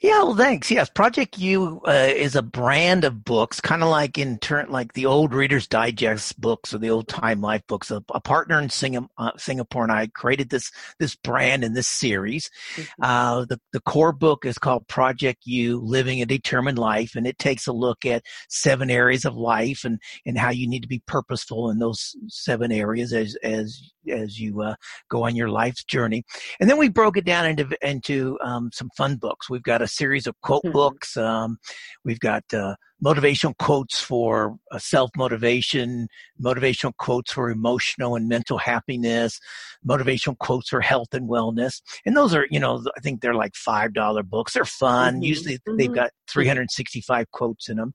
Yeah, 0.00 0.22
well, 0.22 0.34
thanks. 0.34 0.70
Yes, 0.70 0.88
Project 0.88 1.38
U 1.38 1.80
uh, 1.86 1.90
is 2.14 2.34
a 2.34 2.42
brand 2.42 3.04
of 3.04 3.24
books, 3.24 3.60
kind 3.60 3.82
of 3.82 3.90
like 3.90 4.18
in 4.18 4.38
turn, 4.38 4.70
like 4.70 4.94
the 4.94 5.06
old 5.06 5.34
Reader's 5.34 5.66
Digest 5.66 6.40
books 6.40 6.72
or 6.72 6.78
the 6.78 6.90
old 6.90 7.08
Time 7.08 7.40
Life 7.40 7.62
books. 7.66 7.90
A, 7.90 8.02
a 8.12 8.20
partner 8.20 8.60
in 8.60 8.70
Singapore, 8.70 9.08
uh, 9.18 9.32
Singapore 9.36 9.82
and 9.82 9.92
I 9.92 10.06
created 10.08 10.50
this 10.50 10.72
this 10.98 11.14
brand 11.14 11.62
in 11.62 11.74
this 11.74 11.88
series. 11.88 12.50
Mm-hmm. 12.74 13.02
Uh, 13.02 13.44
the 13.44 13.60
the 13.72 13.80
core 13.80 14.12
book 14.12 14.46
is 14.46 14.58
called 14.58 14.88
Project 14.88 15.42
U: 15.44 15.78
Living 15.80 16.22
a 16.22 16.26
Determined 16.26 16.78
Life, 16.78 17.14
and 17.14 17.26
it 17.26 17.38
takes 17.38 17.66
a 17.66 17.72
look 17.72 18.06
at 18.06 18.24
seven 18.48 18.90
areas 18.90 19.24
of 19.24 19.36
life 19.36 19.84
and 19.84 20.00
and 20.24 20.38
how 20.38 20.50
you 20.50 20.66
need 20.68 20.82
to 20.82 20.88
be 20.88 21.02
purposeful 21.06 21.70
in 21.70 21.78
those 21.78 22.16
seven 22.28 22.72
areas 22.72 23.12
as 23.12 23.36
as 23.42 23.92
as 24.10 24.38
you 24.38 24.62
uh, 24.62 24.74
go 25.10 25.24
on 25.24 25.36
your 25.36 25.48
life's 25.48 25.84
journey. 25.84 26.24
And 26.60 26.68
then 26.68 26.78
we 26.78 26.88
broke 26.88 27.16
it 27.16 27.24
down 27.24 27.46
into 27.46 27.68
into 27.82 28.38
um, 28.44 28.70
some 28.72 28.90
fun 28.96 29.16
books. 29.16 29.50
We've 29.50 29.62
got 29.62 29.82
a 29.82 29.88
series 29.88 30.26
of 30.26 30.34
quote 30.42 30.62
mm-hmm. 30.64 30.72
books. 30.72 31.16
Um, 31.16 31.58
we've 32.04 32.20
got 32.20 32.42
uh, 32.52 32.74
motivational 33.04 33.56
quotes 33.58 34.00
for 34.00 34.56
uh, 34.72 34.78
self 34.78 35.10
motivation, 35.16 36.08
motivational 36.40 36.96
quotes 36.96 37.32
for 37.32 37.50
emotional 37.50 38.16
and 38.16 38.28
mental 38.28 38.58
happiness, 38.58 39.38
motivational 39.86 40.36
quotes 40.38 40.68
for 40.68 40.80
health 40.80 41.12
and 41.12 41.28
wellness. 41.28 41.82
And 42.04 42.16
those 42.16 42.34
are, 42.34 42.46
you 42.50 42.58
know, 42.58 42.82
I 42.96 43.00
think 43.00 43.20
they're 43.20 43.34
like 43.34 43.52
$5 43.52 44.24
books. 44.24 44.54
They're 44.54 44.64
fun. 44.64 45.14
Mm-hmm. 45.14 45.22
Usually 45.22 45.54
mm-hmm. 45.54 45.76
they've 45.76 45.94
got 45.94 46.10
365 46.28 47.30
quotes 47.30 47.68
in 47.68 47.76
them. 47.76 47.94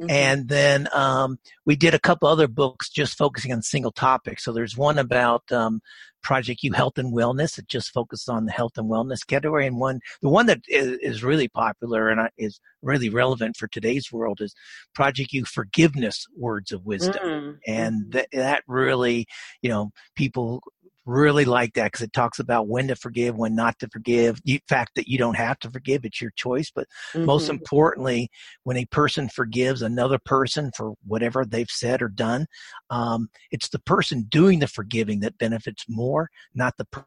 Mm-hmm. 0.00 0.10
And 0.10 0.48
then 0.48 0.88
um, 0.92 1.38
we 1.64 1.76
did 1.76 1.94
a 1.94 2.00
couple 2.00 2.28
other 2.28 2.48
books 2.48 2.90
just 2.90 3.16
focusing 3.16 3.52
on 3.52 3.62
single 3.62 3.92
topics. 3.92 4.44
So 4.44 4.52
there's 4.52 4.76
one 4.76 4.98
about 4.98 5.50
um, 5.50 5.80
Project 6.24 6.64
U 6.64 6.72
Health 6.72 6.98
and 6.98 7.14
Wellness. 7.14 7.58
It 7.58 7.68
just 7.68 7.92
focuses 7.92 8.28
on 8.28 8.46
the 8.46 8.52
health 8.52 8.72
and 8.76 8.90
wellness 8.90 9.24
category. 9.24 9.66
And 9.66 9.78
one, 9.78 10.00
the 10.22 10.28
one 10.28 10.46
that 10.46 10.62
is, 10.66 10.98
is 11.00 11.22
really 11.22 11.46
popular 11.46 12.08
and 12.08 12.28
is 12.36 12.58
really 12.82 13.10
relevant 13.10 13.56
for 13.56 13.68
today's 13.68 14.10
world 14.10 14.40
is 14.40 14.54
Project 14.94 15.32
U 15.32 15.44
Forgiveness 15.44 16.26
Words 16.36 16.72
of 16.72 16.84
Wisdom. 16.84 17.22
Mm. 17.22 17.58
And 17.66 18.12
th- 18.12 18.26
that 18.32 18.64
really, 18.66 19.26
you 19.62 19.68
know, 19.68 19.92
people 20.16 20.62
really 21.06 21.44
like 21.44 21.74
that 21.74 21.84
because 21.92 22.02
it 22.02 22.12
talks 22.12 22.38
about 22.38 22.68
when 22.68 22.88
to 22.88 22.96
forgive, 22.96 23.36
when 23.36 23.54
not 23.54 23.78
to 23.80 23.88
forgive. 23.88 24.40
The 24.44 24.60
fact 24.68 24.92
that 24.96 25.08
you 25.08 25.18
don't 25.18 25.36
have 25.36 25.58
to 25.60 25.70
forgive, 25.70 26.04
it's 26.04 26.20
your 26.20 26.32
choice. 26.36 26.70
But 26.74 26.86
mm-hmm. 27.12 27.26
most 27.26 27.48
importantly, 27.48 28.30
when 28.64 28.76
a 28.76 28.86
person 28.86 29.28
forgives 29.28 29.82
another 29.82 30.18
person 30.24 30.70
for 30.76 30.94
whatever 31.06 31.44
they've 31.44 31.70
said 31.70 32.02
or 32.02 32.08
done, 32.08 32.46
um, 32.90 33.28
it's 33.50 33.68
the 33.68 33.80
person 33.80 34.26
doing 34.28 34.58
the 34.58 34.68
forgiving 34.68 35.20
that 35.20 35.38
benefits 35.38 35.84
more, 35.88 36.30
not 36.54 36.74
the 36.78 36.86
per- 36.86 37.06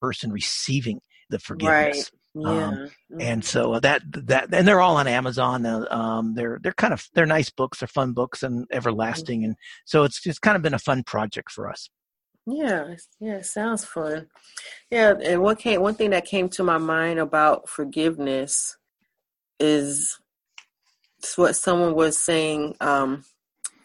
person 0.00 0.32
receiving 0.32 1.00
the 1.30 1.38
forgiveness. 1.38 2.10
Right. 2.34 2.46
Um, 2.46 2.56
yeah. 2.56 2.66
Um, 2.66 2.74
mm-hmm. 2.74 3.20
And 3.20 3.44
so 3.44 3.80
that 3.80 4.02
that 4.26 4.52
and 4.52 4.68
they're 4.68 4.80
all 4.80 4.96
on 4.96 5.08
Amazon. 5.08 5.66
Uh, 5.66 5.86
um, 5.90 6.34
they're 6.34 6.58
they're 6.62 6.72
kind 6.72 6.92
of 6.92 7.06
they're 7.14 7.26
nice 7.26 7.50
books. 7.50 7.80
They're 7.80 7.88
fun 7.88 8.12
books 8.12 8.42
and 8.42 8.66
everlasting. 8.70 9.40
Mm-hmm. 9.40 9.46
And 9.46 9.56
so 9.84 10.04
it's 10.04 10.22
just 10.22 10.40
kind 10.40 10.56
of 10.56 10.62
been 10.62 10.74
a 10.74 10.78
fun 10.78 11.02
project 11.02 11.50
for 11.50 11.68
us. 11.68 11.88
Yeah, 12.50 12.94
yeah, 13.20 13.42
sounds 13.42 13.84
fun. 13.84 14.28
Yeah, 14.90 15.12
and 15.22 15.42
what 15.42 15.58
came 15.58 15.82
one 15.82 15.94
thing 15.94 16.10
that 16.10 16.24
came 16.24 16.48
to 16.50 16.62
my 16.62 16.78
mind 16.78 17.18
about 17.18 17.68
forgiveness 17.68 18.78
is 19.60 20.18
what 21.36 21.56
someone 21.56 21.94
was 21.94 22.18
saying. 22.18 22.74
Um, 22.80 23.24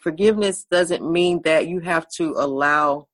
forgiveness 0.00 0.64
doesn't 0.70 1.10
mean 1.10 1.42
that 1.44 1.68
you 1.68 1.80
have 1.80 2.08
to 2.12 2.34
allow 2.38 3.08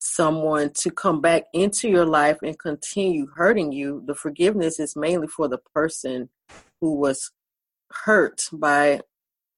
someone 0.00 0.70
to 0.74 0.90
come 0.90 1.22
back 1.22 1.44
into 1.54 1.88
your 1.88 2.04
life 2.04 2.38
and 2.42 2.58
continue 2.58 3.26
hurting 3.36 3.72
you. 3.72 4.02
The 4.06 4.14
forgiveness 4.14 4.78
is 4.78 4.96
mainly 4.96 5.28
for 5.28 5.48
the 5.48 5.60
person 5.74 6.28
who 6.82 6.94
was 6.94 7.30
hurt 8.04 8.48
by 8.52 9.00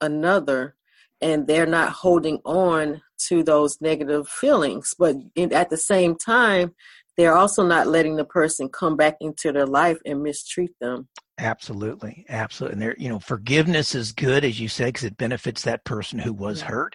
another 0.00 0.76
and 1.22 1.46
they're 1.46 1.66
not 1.66 1.92
holding 1.92 2.38
on 2.44 3.00
to 3.28 3.42
those 3.42 3.80
negative 3.80 4.28
feelings. 4.28 4.94
But 4.98 5.16
in, 5.34 5.52
at 5.52 5.70
the 5.70 5.76
same 5.76 6.16
time, 6.16 6.74
they're 7.16 7.36
also 7.36 7.64
not 7.64 7.86
letting 7.86 8.16
the 8.16 8.24
person 8.24 8.68
come 8.68 8.96
back 8.96 9.16
into 9.20 9.52
their 9.52 9.66
life 9.66 9.98
and 10.04 10.22
mistreat 10.22 10.72
them. 10.80 11.08
Absolutely, 11.38 12.24
absolutely. 12.28 12.74
And 12.74 12.82
there, 12.82 12.96
you 12.98 13.08
know, 13.08 13.18
forgiveness 13.18 13.94
is 13.94 14.12
good, 14.12 14.44
as 14.44 14.60
you 14.60 14.68
said, 14.68 14.86
because 14.86 15.04
it 15.04 15.16
benefits 15.16 15.62
that 15.62 15.84
person 15.84 16.18
who 16.18 16.32
was 16.32 16.62
hurt 16.62 16.94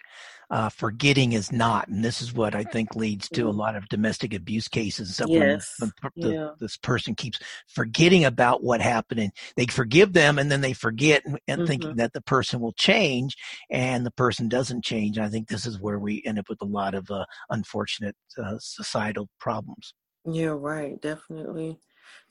uh, 0.50 0.68
forgetting 0.68 1.32
is 1.32 1.52
not. 1.52 1.88
And 1.88 2.04
this 2.04 2.22
is 2.22 2.32
what 2.32 2.54
I 2.54 2.64
think 2.64 2.94
leads 2.94 3.28
to 3.30 3.42
a 3.42 3.50
mm-hmm. 3.50 3.58
lot 3.58 3.76
of 3.76 3.88
domestic 3.88 4.32
abuse 4.32 4.68
cases. 4.68 5.16
So 5.16 5.26
yes. 5.28 5.74
when, 5.78 5.92
when 6.14 6.30
the, 6.30 6.54
this 6.58 6.76
person 6.76 7.14
keeps 7.14 7.38
forgetting 7.68 8.24
about 8.24 8.62
what 8.62 8.80
happened 8.80 9.20
and 9.20 9.32
they 9.56 9.66
forgive 9.66 10.12
them 10.12 10.38
and 10.38 10.50
then 10.50 10.60
they 10.60 10.72
forget 10.72 11.22
and, 11.24 11.38
and 11.46 11.60
mm-hmm. 11.60 11.68
thinking 11.68 11.96
that 11.96 12.12
the 12.12 12.22
person 12.22 12.60
will 12.60 12.72
change 12.72 13.36
and 13.70 14.06
the 14.06 14.10
person 14.10 14.48
doesn't 14.48 14.84
change. 14.84 15.18
I 15.18 15.28
think 15.28 15.48
this 15.48 15.66
is 15.66 15.80
where 15.80 15.98
we 15.98 16.22
end 16.24 16.38
up 16.38 16.48
with 16.48 16.62
a 16.62 16.66
lot 16.66 16.94
of 16.94 17.10
uh, 17.10 17.26
unfortunate 17.50 18.16
uh, 18.42 18.56
societal 18.58 19.28
problems. 19.38 19.94
Yeah, 20.24 20.54
right. 20.56 21.00
Definitely. 21.00 21.78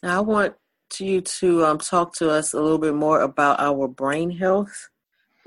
Now 0.02 0.18
I 0.18 0.22
want 0.22 0.56
you 1.00 1.22
to 1.22 1.66
um, 1.66 1.78
talk 1.78 2.16
to 2.16 2.30
us 2.30 2.54
a 2.54 2.62
little 2.62 2.78
bit 2.78 2.96
more 2.96 3.22
about 3.22 3.60
our 3.60 3.88
brain 3.88 4.32
health 4.32 4.90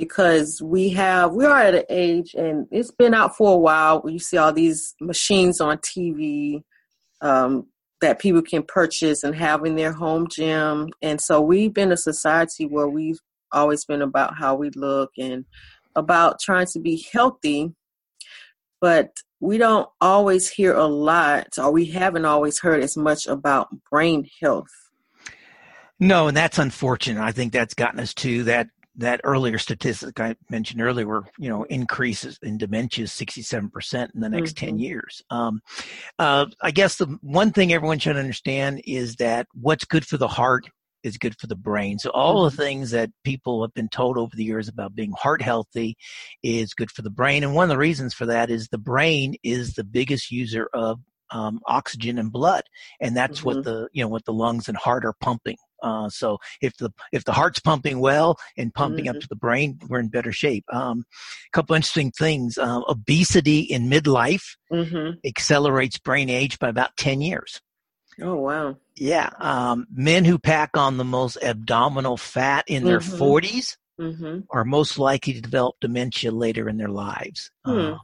because 0.00 0.62
we 0.62 0.88
have 0.88 1.32
we 1.32 1.44
are 1.44 1.60
at 1.60 1.74
an 1.74 1.84
age 1.90 2.34
and 2.34 2.66
it's 2.70 2.90
been 2.90 3.12
out 3.12 3.36
for 3.36 3.52
a 3.52 3.58
while 3.58 4.00
where 4.00 4.10
you 4.12 4.18
see 4.18 4.38
all 4.38 4.50
these 4.52 4.94
machines 4.98 5.60
on 5.60 5.76
tv 5.78 6.62
um, 7.20 7.66
that 8.00 8.18
people 8.18 8.40
can 8.40 8.62
purchase 8.62 9.22
and 9.22 9.34
have 9.34 9.66
in 9.66 9.76
their 9.76 9.92
home 9.92 10.26
gym 10.26 10.88
and 11.02 11.20
so 11.20 11.38
we've 11.38 11.74
been 11.74 11.92
a 11.92 11.98
society 11.98 12.64
where 12.64 12.88
we've 12.88 13.18
always 13.52 13.84
been 13.84 14.00
about 14.00 14.34
how 14.38 14.54
we 14.54 14.70
look 14.70 15.10
and 15.18 15.44
about 15.94 16.40
trying 16.40 16.66
to 16.66 16.80
be 16.80 17.06
healthy 17.12 17.70
but 18.80 19.10
we 19.40 19.58
don't 19.58 19.88
always 20.00 20.50
hear 20.50 20.74
a 20.74 20.86
lot, 20.86 21.58
or 21.58 21.70
we 21.70 21.86
haven't 21.86 22.26
always 22.26 22.58
heard 22.58 22.82
as 22.82 22.96
much 22.96 23.26
about 23.26 23.68
brain 23.90 24.28
health. 24.40 24.68
No, 25.98 26.28
and 26.28 26.36
that's 26.36 26.58
unfortunate. 26.58 27.22
I 27.22 27.32
think 27.32 27.52
that's 27.52 27.74
gotten 27.74 28.00
us 28.00 28.14
to 28.14 28.44
that 28.44 28.68
that 29.00 29.20
earlier 29.24 29.58
statistic 29.58 30.20
I 30.20 30.36
mentioned 30.50 30.80
earlier, 30.80 31.06
where 31.06 31.22
you 31.38 31.48
know 31.48 31.64
increases 31.64 32.38
in 32.42 32.58
dementia 32.58 33.04
is 33.04 33.10
67% 33.12 34.14
in 34.14 34.20
the 34.20 34.28
next 34.28 34.56
mm-hmm. 34.56 34.66
10 34.66 34.78
years. 34.78 35.22
Um, 35.30 35.60
uh, 36.18 36.46
I 36.62 36.70
guess 36.70 36.96
the 36.96 37.18
one 37.22 37.52
thing 37.52 37.72
everyone 37.72 37.98
should 37.98 38.16
understand 38.16 38.82
is 38.84 39.16
that 39.16 39.46
what's 39.54 39.84
good 39.84 40.06
for 40.06 40.16
the 40.16 40.28
heart 40.28 40.68
is 41.02 41.16
good 41.16 41.34
for 41.38 41.46
the 41.46 41.56
brain. 41.56 41.98
So 41.98 42.10
all 42.10 42.44
the 42.44 42.50
mm-hmm. 42.50 42.62
things 42.62 42.90
that 42.90 43.10
people 43.24 43.62
have 43.62 43.72
been 43.72 43.88
told 43.88 44.18
over 44.18 44.36
the 44.36 44.44
years 44.44 44.68
about 44.68 44.94
being 44.94 45.12
heart 45.12 45.40
healthy 45.40 45.96
is 46.42 46.74
good 46.74 46.90
for 46.90 47.00
the 47.00 47.10
brain. 47.10 47.42
And 47.42 47.54
one 47.54 47.64
of 47.64 47.70
the 47.70 47.78
reasons 47.78 48.12
for 48.12 48.26
that 48.26 48.50
is 48.50 48.68
the 48.68 48.78
brain 48.78 49.34
is 49.42 49.74
the 49.74 49.84
biggest 49.84 50.30
user 50.30 50.68
of 50.74 51.00
um, 51.30 51.60
oxygen 51.66 52.18
and 52.18 52.32
blood, 52.32 52.64
and 53.00 53.16
that's 53.16 53.38
mm-hmm. 53.38 53.46
what 53.46 53.64
the 53.64 53.88
you 53.92 54.02
know 54.02 54.08
what 54.08 54.24
the 54.24 54.32
lungs 54.32 54.68
and 54.68 54.76
heart 54.76 55.04
are 55.04 55.14
pumping. 55.20 55.56
Uh, 55.82 56.08
so 56.08 56.38
if 56.60 56.76
the 56.76 56.90
if 57.12 57.24
the 57.24 57.32
heart's 57.32 57.60
pumping 57.60 58.00
well 58.00 58.38
and 58.56 58.74
pumping 58.74 59.06
mm-hmm. 59.06 59.16
up 59.16 59.22
to 59.22 59.28
the 59.28 59.36
brain, 59.36 59.78
we're 59.88 60.00
in 60.00 60.08
better 60.08 60.32
shape. 60.32 60.64
Um, 60.72 61.04
a 61.46 61.50
couple 61.52 61.76
interesting 61.76 62.10
things: 62.10 62.58
uh, 62.58 62.80
obesity 62.88 63.60
in 63.60 63.90
midlife 63.90 64.56
mm-hmm. 64.72 65.18
accelerates 65.26 65.98
brain 65.98 66.28
age 66.30 66.58
by 66.58 66.68
about 66.68 66.96
ten 66.96 67.20
years. 67.20 67.60
Oh 68.20 68.36
wow! 68.36 68.76
Yeah, 68.96 69.30
um, 69.38 69.86
men 69.92 70.24
who 70.24 70.38
pack 70.38 70.76
on 70.76 70.98
the 70.98 71.04
most 71.04 71.38
abdominal 71.42 72.18
fat 72.18 72.64
in 72.68 72.84
their 72.84 73.00
40s 73.00 73.78
mm-hmm. 73.98 74.40
are 74.50 74.64
most 74.64 74.98
likely 74.98 75.32
to 75.32 75.40
develop 75.40 75.76
dementia 75.80 76.30
later 76.30 76.68
in 76.68 76.76
their 76.76 76.88
lives. 76.88 77.50
Hmm. 77.64 77.94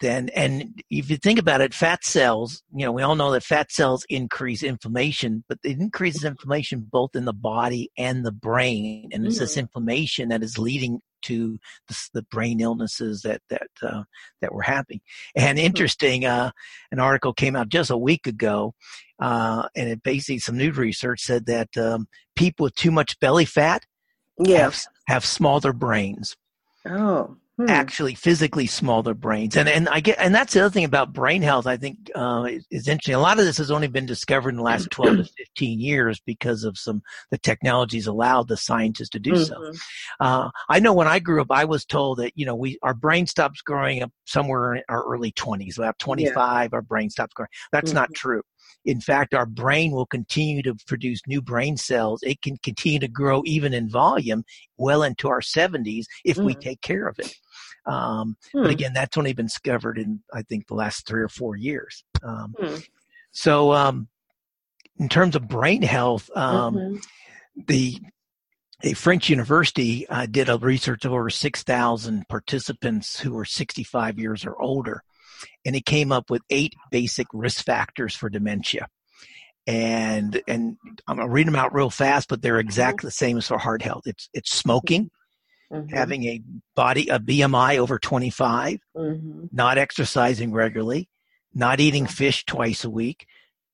Then 0.00 0.28
and 0.30 0.82
if 0.90 1.08
you 1.08 1.16
think 1.16 1.38
about 1.38 1.60
it 1.60 1.72
fat 1.72 2.04
cells 2.04 2.62
you 2.74 2.84
know 2.84 2.90
we 2.90 3.02
all 3.02 3.14
know 3.14 3.30
that 3.30 3.44
fat 3.44 3.70
cells 3.70 4.04
increase 4.08 4.62
inflammation 4.62 5.44
but 5.48 5.58
it 5.62 5.78
increases 5.78 6.24
inflammation 6.24 6.86
both 6.90 7.14
in 7.14 7.24
the 7.24 7.32
body 7.32 7.90
and 7.96 8.24
the 8.24 8.32
brain 8.32 9.08
and 9.12 9.24
it's 9.24 9.36
mm. 9.36 9.40
this 9.40 9.56
inflammation 9.56 10.30
that 10.30 10.42
is 10.42 10.58
leading 10.58 11.00
to 11.22 11.58
the, 11.88 12.08
the 12.14 12.22
brain 12.22 12.60
illnesses 12.60 13.22
that 13.22 13.40
that 13.48 13.68
uh, 13.82 14.02
that 14.40 14.52
we're 14.52 14.62
having 14.62 15.00
and 15.36 15.58
mm-hmm. 15.58 15.66
interesting 15.66 16.24
uh, 16.24 16.50
an 16.90 16.98
article 16.98 17.32
came 17.32 17.56
out 17.56 17.68
just 17.68 17.90
a 17.90 17.96
week 17.96 18.26
ago 18.26 18.74
uh, 19.20 19.68
and 19.76 19.88
it 19.88 20.02
basically 20.02 20.38
some 20.38 20.56
new 20.56 20.72
research 20.72 21.20
said 21.20 21.46
that 21.46 21.76
um, 21.76 22.06
people 22.36 22.64
with 22.64 22.74
too 22.74 22.90
much 22.90 23.18
belly 23.20 23.44
fat 23.44 23.84
yes. 24.38 24.60
have, 25.06 25.14
have 25.16 25.24
smaller 25.24 25.72
brains 25.72 26.36
oh 26.86 27.36
Hmm. 27.56 27.68
actually 27.68 28.16
physically 28.16 28.66
smaller 28.66 29.14
brains. 29.14 29.56
And 29.56 29.68
and 29.68 29.88
I 29.88 30.00
get 30.00 30.18
and 30.18 30.34
that's 30.34 30.54
the 30.54 30.60
other 30.60 30.72
thing 30.72 30.84
about 30.84 31.12
brain 31.12 31.40
health. 31.40 31.68
I 31.68 31.76
think 31.76 32.10
uh, 32.12 32.48
is, 32.50 32.66
is, 32.68 32.88
interesting. 32.88 33.14
A 33.14 33.20
lot 33.20 33.38
of 33.38 33.44
this 33.44 33.58
has 33.58 33.70
only 33.70 33.86
been 33.86 34.06
discovered 34.06 34.48
in 34.48 34.56
the 34.56 34.62
last 34.62 34.90
twelve 34.90 35.18
to 35.18 35.24
fifteen 35.38 35.78
years 35.78 36.20
because 36.26 36.64
of 36.64 36.76
some 36.76 37.00
the 37.30 37.38
technologies 37.38 38.08
allowed 38.08 38.48
the 38.48 38.56
scientists 38.56 39.10
to 39.10 39.20
do 39.20 39.34
mm-hmm. 39.34 39.72
so. 39.72 39.72
Uh, 40.18 40.50
I 40.68 40.80
know 40.80 40.94
when 40.94 41.06
I 41.06 41.20
grew 41.20 41.40
up, 41.40 41.52
I 41.52 41.64
was 41.64 41.84
told 41.84 42.18
that 42.18 42.32
you 42.34 42.44
know 42.44 42.56
we 42.56 42.76
our 42.82 42.94
brain 42.94 43.28
stops 43.28 43.62
growing 43.62 44.02
up 44.02 44.10
somewhere 44.24 44.74
in 44.74 44.82
our 44.88 45.04
early 45.04 45.30
twenties. 45.30 45.78
About 45.78 46.00
twenty 46.00 46.26
five, 46.26 46.70
yeah. 46.72 46.76
our 46.76 46.82
brain 46.82 47.08
stops 47.08 47.34
growing. 47.34 47.50
That's 47.70 47.90
mm-hmm. 47.90 47.98
not 47.98 48.14
true. 48.14 48.42
In 48.84 49.00
fact, 49.00 49.34
our 49.34 49.46
brain 49.46 49.92
will 49.92 50.06
continue 50.06 50.62
to 50.62 50.74
produce 50.86 51.20
new 51.26 51.40
brain 51.40 51.76
cells. 51.76 52.20
It 52.22 52.42
can 52.42 52.56
continue 52.58 52.98
to 53.00 53.08
grow 53.08 53.42
even 53.44 53.72
in 53.72 53.88
volume 53.88 54.44
well 54.76 55.02
into 55.02 55.28
our 55.28 55.40
70s 55.40 56.04
if 56.24 56.36
mm. 56.36 56.44
we 56.44 56.54
take 56.54 56.80
care 56.82 57.08
of 57.08 57.18
it. 57.18 57.34
Um, 57.86 58.36
mm. 58.54 58.62
But 58.62 58.66
hmm. 58.66 58.70
again, 58.70 58.92
that's 58.94 59.16
only 59.16 59.32
been 59.32 59.46
discovered 59.46 59.98
in, 59.98 60.20
I 60.32 60.42
think, 60.42 60.66
the 60.66 60.74
last 60.74 61.06
three 61.06 61.22
or 61.22 61.28
four 61.28 61.56
years. 61.56 62.04
Um, 62.22 62.54
mm. 62.60 62.82
So, 63.32 63.72
um, 63.72 64.08
in 64.98 65.08
terms 65.08 65.34
of 65.34 65.48
brain 65.48 65.82
health, 65.82 66.30
um, 66.36 66.74
mm-hmm. 66.74 66.96
the 67.66 68.00
a 68.82 68.92
French 68.92 69.30
university 69.30 70.06
uh, 70.08 70.26
did 70.26 70.48
a 70.48 70.58
research 70.58 71.04
of 71.04 71.12
over 71.12 71.30
6,000 71.30 72.28
participants 72.28 73.18
who 73.18 73.32
were 73.32 73.44
65 73.44 74.18
years 74.18 74.44
or 74.44 74.60
older 74.60 75.02
and 75.64 75.74
it 75.76 75.84
came 75.84 76.12
up 76.12 76.30
with 76.30 76.42
eight 76.50 76.74
basic 76.90 77.26
risk 77.32 77.64
factors 77.64 78.14
for 78.14 78.28
dementia. 78.28 78.88
And 79.66 80.42
and 80.46 80.76
I'm 81.06 81.16
gonna 81.16 81.28
read 81.28 81.46
them 81.46 81.56
out 81.56 81.74
real 81.74 81.90
fast, 81.90 82.28
but 82.28 82.42
they're 82.42 82.58
exactly 82.58 83.08
the 83.08 83.12
same 83.12 83.38
as 83.38 83.48
for 83.48 83.58
heart 83.58 83.82
health. 83.82 84.02
It's 84.06 84.28
it's 84.34 84.54
smoking, 84.54 85.10
mm-hmm. 85.72 85.94
having 85.94 86.24
a 86.24 86.42
body 86.76 87.08
a 87.08 87.18
BMI 87.18 87.78
over 87.78 87.98
25, 87.98 88.78
mm-hmm. 88.96 89.44
not 89.52 89.78
exercising 89.78 90.52
regularly, 90.52 91.08
not 91.54 91.80
eating 91.80 92.06
fish 92.06 92.44
twice 92.44 92.84
a 92.84 92.90
week, 92.90 93.26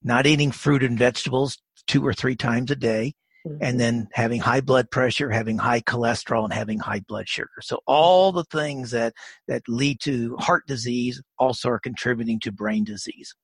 not 0.03 0.27
eating 0.27 0.53
fruit 0.53 0.85
and 0.85 0.99
vegetables 0.99 1.59
two 1.89 2.07
or 2.07 2.15
three 2.15 2.37
times 2.37 2.71
a 2.71 2.77
day, 2.77 3.15
Mm-hmm. 3.30 3.30
And 3.61 3.81
then 3.81 4.09
having 4.13 4.41
high 4.41 4.61
blood 4.61 4.91
pressure, 4.91 5.31
having 5.31 5.59
high 5.59 5.81
cholesterol, 5.81 6.45
and 6.45 6.53
having 6.53 6.79
high 6.79 7.01
blood 7.09 7.29
sugar. 7.29 7.49
So 7.63 7.81
all 7.87 8.33
the 8.33 8.45
things 8.45 8.91
that 8.91 9.15
that 9.49 9.63
lead 9.69 10.01
to 10.01 10.37
heart 10.37 10.67
disease 10.67 11.23
also 11.39 11.71
are 11.71 11.79
contributing 11.79 12.39
to 12.41 12.53
brain 12.53 12.85
disease. 12.85 13.35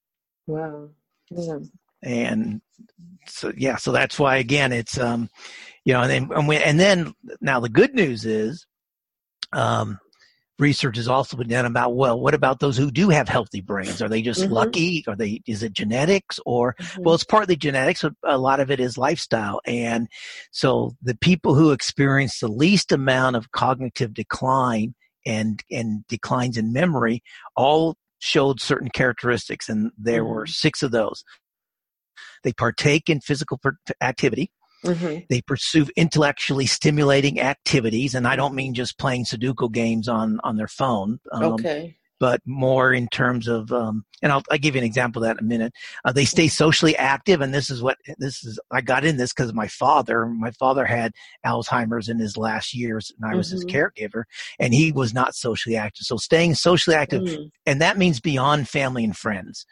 Wow. 0.47 0.91
Yeah. 1.31 1.59
And 2.03 2.61
so 3.27 3.53
yeah, 3.57 3.77
so 3.77 3.91
that's 3.93 4.19
why 4.19 4.37
again 4.37 4.73
it's 4.73 4.99
um, 4.99 5.29
you 5.85 5.93
know, 5.93 6.03
and 6.03 6.11
then 6.11 6.29
and, 6.37 6.49
we, 6.49 6.57
and 6.57 6.79
then 6.79 7.15
now 7.41 7.61
the 7.61 7.69
good 7.69 7.95
news 7.95 8.27
is, 8.27 8.67
um, 9.53 9.99
research 10.59 10.97
has 10.97 11.09
also 11.09 11.37
been 11.37 11.49
done 11.49 11.67
about 11.67 11.95
well 11.95 12.19
what 12.19 12.35
about 12.35 12.61
those 12.61 12.77
who 12.77 12.91
do 12.91 13.11
have 13.11 13.29
healthy 13.29 13.61
brains 13.61 14.01
are 14.01 14.09
they 14.09 14.23
just 14.23 14.43
mm-hmm. 14.43 14.53
lucky 14.53 15.05
are 15.07 15.17
they 15.17 15.41
is 15.47 15.63
it 15.63 15.73
genetics 15.73 16.41
or 16.47 16.75
mm-hmm. 16.75 17.03
well 17.03 17.15
it's 17.15 17.25
partly 17.25 17.57
genetics 17.57 18.03
but 18.03 18.15
a 18.25 18.39
lot 18.39 18.61
of 18.61 18.71
it 18.71 18.81
is 18.81 18.97
lifestyle 18.97 19.61
and 19.67 20.09
so 20.51 20.93
the 21.03 21.17
people 21.17 21.55
who 21.55 21.73
experience 21.73 22.41
the 22.41 22.49
least 22.49 22.91
amount 22.91 23.37
of 23.37 23.53
cognitive 23.53 24.15
decline 24.15 24.95
and 25.27 25.63
and 25.71 26.07
declines 26.09 26.57
in 26.57 26.73
memory 26.73 27.23
all 27.55 27.97
showed 28.19 28.61
certain 28.61 28.89
characteristics 28.89 29.69
and 29.69 29.91
there 29.99 30.23
mm-hmm. 30.23 30.33
were 30.33 30.47
six 30.47 30.83
of 30.83 30.91
those 30.91 31.23
they 32.45 32.53
partake 32.53 33.11
in 33.11 33.21
physical 33.21 33.61
activity 34.01 34.51
Mm-hmm. 34.87 35.25
They 35.29 35.41
pursue 35.43 35.87
intellectually 35.97 36.67
stimulating 36.67 37.41
activities, 37.41 38.15
and 38.15 38.27
I 38.27 38.37
don't 38.37 38.55
mean 38.55 38.75
just 38.75 38.99
playing 38.99 39.25
Sudoku 39.25 39.71
games 39.71 40.09
on 40.09 40.41
on 40.45 40.57
their 40.57 40.69
phone. 40.69 41.19
Um, 41.33 41.45
okay. 41.55 41.97
But 42.19 42.41
more 42.47 42.95
in 42.95 43.09
terms 43.09 43.47
of, 43.47 43.71
um, 43.73 44.07
and 44.23 44.33
I'll, 44.33 44.43
I'll 44.51 44.57
give 44.57 44.75
you 44.75 44.81
an 44.81 44.87
example 44.87 45.23
of 45.23 45.29
that 45.29 45.39
in 45.39 45.45
a 45.45 45.47
minute. 45.47 45.75
Uh, 46.03 46.13
they 46.13 46.25
stay 46.25 46.49
socially 46.49 46.97
active, 46.97 47.43
and 47.43 47.53
this 47.53 47.69
is 47.69 47.83
what 47.83 47.99
this 48.17 48.43
is. 48.43 48.59
I 48.71 48.81
got 48.81 49.05
in 49.05 49.19
this 49.19 49.35
because 49.35 49.53
my 49.53 49.69
father. 49.69 50.25
My 50.25 50.51
father 50.53 50.87
had 50.87 51.13
Alzheimer's 51.45 52.09
in 52.09 52.19
his 52.19 52.39
last 52.39 52.75
years, 52.75 53.13
and 53.21 53.31
I 53.31 53.37
was 53.37 53.49
mm-hmm. 53.49 53.57
his 53.57 53.65
caregiver, 53.67 54.25
and 54.59 54.73
he 54.73 54.93
was 54.93 55.13
not 55.13 55.35
socially 55.35 55.77
active. 55.77 56.07
So 56.07 56.17
staying 56.17 56.55
socially 56.55 56.97
active, 56.97 57.23
mm. 57.23 57.51
and 57.67 57.83
that 57.83 57.99
means 57.99 58.19
beyond 58.19 58.67
family 58.67 59.05
and 59.05 59.15
friends 59.15 59.67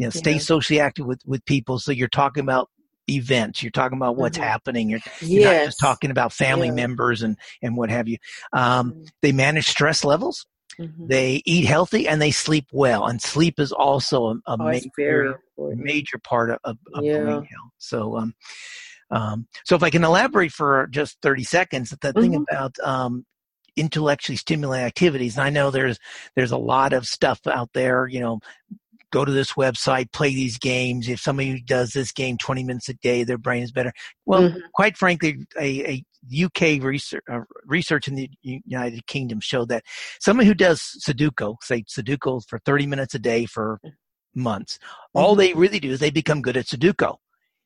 you 0.00 0.06
know, 0.06 0.10
stay 0.10 0.32
yeah. 0.32 0.38
socially 0.38 0.80
active 0.80 1.04
with, 1.04 1.20
with 1.26 1.44
people. 1.44 1.78
So 1.78 1.92
you're 1.92 2.08
talking 2.08 2.42
about 2.42 2.70
events. 3.10 3.62
You're 3.62 3.70
talking 3.70 3.96
about 3.96 4.16
what's 4.16 4.38
mm-hmm. 4.38 4.46
happening. 4.46 4.90
You're, 4.90 5.00
you're 5.20 5.40
yes. 5.40 5.58
not 5.58 5.64
just 5.66 5.80
talking 5.80 6.10
about 6.10 6.32
family 6.32 6.68
yeah. 6.68 6.74
members 6.74 7.22
and, 7.22 7.36
and 7.62 7.76
what 7.76 7.90
have 7.90 8.08
you. 8.08 8.18
Um, 8.52 8.92
mm-hmm. 8.92 9.04
They 9.22 9.32
manage 9.32 9.68
stress 9.68 10.04
levels. 10.04 10.46
Mm-hmm. 10.78 11.06
They 11.08 11.42
eat 11.44 11.66
healthy 11.66 12.08
and 12.08 12.22
they 12.22 12.30
sleep 12.30 12.66
well. 12.72 13.06
And 13.06 13.20
sleep 13.20 13.58
is 13.58 13.72
also 13.72 14.26
a, 14.26 14.34
a 14.46 14.56
oh, 14.60 14.64
major, 14.64 15.40
major 15.58 16.18
part 16.18 16.50
of, 16.50 16.58
of, 16.64 16.78
of 16.94 17.04
yeah. 17.04 17.22
brain 17.22 17.34
health. 17.34 17.72
So, 17.78 18.16
um, 18.16 18.34
um, 19.10 19.46
so 19.64 19.74
if 19.74 19.82
I 19.82 19.90
can 19.90 20.04
elaborate 20.04 20.52
for 20.52 20.86
just 20.90 21.18
30 21.20 21.44
seconds, 21.44 21.90
the 21.90 22.12
thing 22.12 22.32
mm-hmm. 22.32 22.44
about, 22.48 22.78
um, 22.80 23.26
intellectually 23.76 24.36
stimulating 24.36 24.86
activities. 24.86 25.36
And 25.36 25.44
I 25.44 25.50
know 25.50 25.70
there's 25.70 25.98
there's 26.36 26.52
a 26.52 26.58
lot 26.58 26.92
of 26.92 27.06
stuff 27.06 27.40
out 27.46 27.70
there, 27.72 28.06
you 28.06 28.20
know, 28.20 28.40
go 29.10 29.24
to 29.24 29.32
this 29.32 29.52
website, 29.52 30.12
play 30.12 30.30
these 30.30 30.58
games. 30.58 31.08
If 31.08 31.20
somebody 31.20 31.60
does 31.60 31.90
this 31.90 32.12
game 32.12 32.38
20 32.38 32.64
minutes 32.64 32.88
a 32.88 32.94
day, 32.94 33.24
their 33.24 33.38
brain 33.38 33.62
is 33.62 33.72
better. 33.72 33.92
Well, 34.26 34.42
mm-hmm. 34.42 34.58
quite 34.74 34.96
frankly, 34.96 35.46
a, 35.58 36.02
a 36.28 36.44
UK 36.44 36.82
research, 36.82 37.22
uh, 37.30 37.40
research 37.64 38.08
in 38.08 38.14
the 38.14 38.30
United 38.42 39.06
Kingdom 39.06 39.40
showed 39.40 39.68
that 39.68 39.84
someone 40.20 40.46
who 40.46 40.54
does 40.54 40.80
Sudoku, 41.04 41.56
say 41.62 41.82
Sudoku 41.82 42.42
for 42.48 42.58
30 42.60 42.86
minutes 42.86 43.14
a 43.14 43.18
day 43.18 43.46
for 43.46 43.80
months, 44.34 44.78
all 45.14 45.32
mm-hmm. 45.32 45.40
they 45.40 45.54
really 45.54 45.80
do 45.80 45.90
is 45.90 46.00
they 46.00 46.10
become 46.10 46.42
good 46.42 46.56
at 46.56 46.66
Sudoku. 46.66 47.16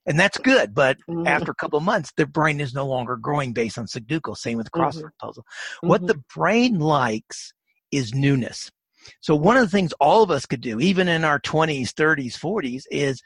And 0.07 0.21
that's 0.21 0.37
good, 0.37 0.75
but 0.75 0.99
mm-hmm. 1.09 1.27
after 1.27 1.51
a 1.51 1.55
couple 1.55 1.79
of 1.79 1.85
months, 1.85 2.13
their 2.17 2.27
brain 2.27 2.61
is 2.61 2.75
no 2.75 2.87
longer 2.87 3.17
growing 3.17 3.55
based 3.55 3.79
on 3.79 3.87
Sudoku. 3.87 4.37
Same 4.37 4.59
with 4.59 4.71
crossword 4.71 4.97
mm-hmm. 4.97 5.27
puzzle. 5.27 5.45
What 5.81 6.03
mm-hmm. 6.03 6.09
the 6.09 6.23
brain 6.35 6.79
likes 6.79 7.55
is 7.91 8.13
newness. 8.15 8.71
So 9.21 9.35
one 9.35 9.57
of 9.57 9.63
the 9.63 9.77
things 9.77 9.93
all 10.01 10.23
of 10.23 10.31
us 10.31 10.47
could 10.47 10.61
do, 10.61 10.81
even 10.81 11.09
in 11.09 11.25
our 11.25 11.41
20s, 11.41 11.91
30s, 11.91 12.39
40s, 12.39 12.83
is 12.91 13.23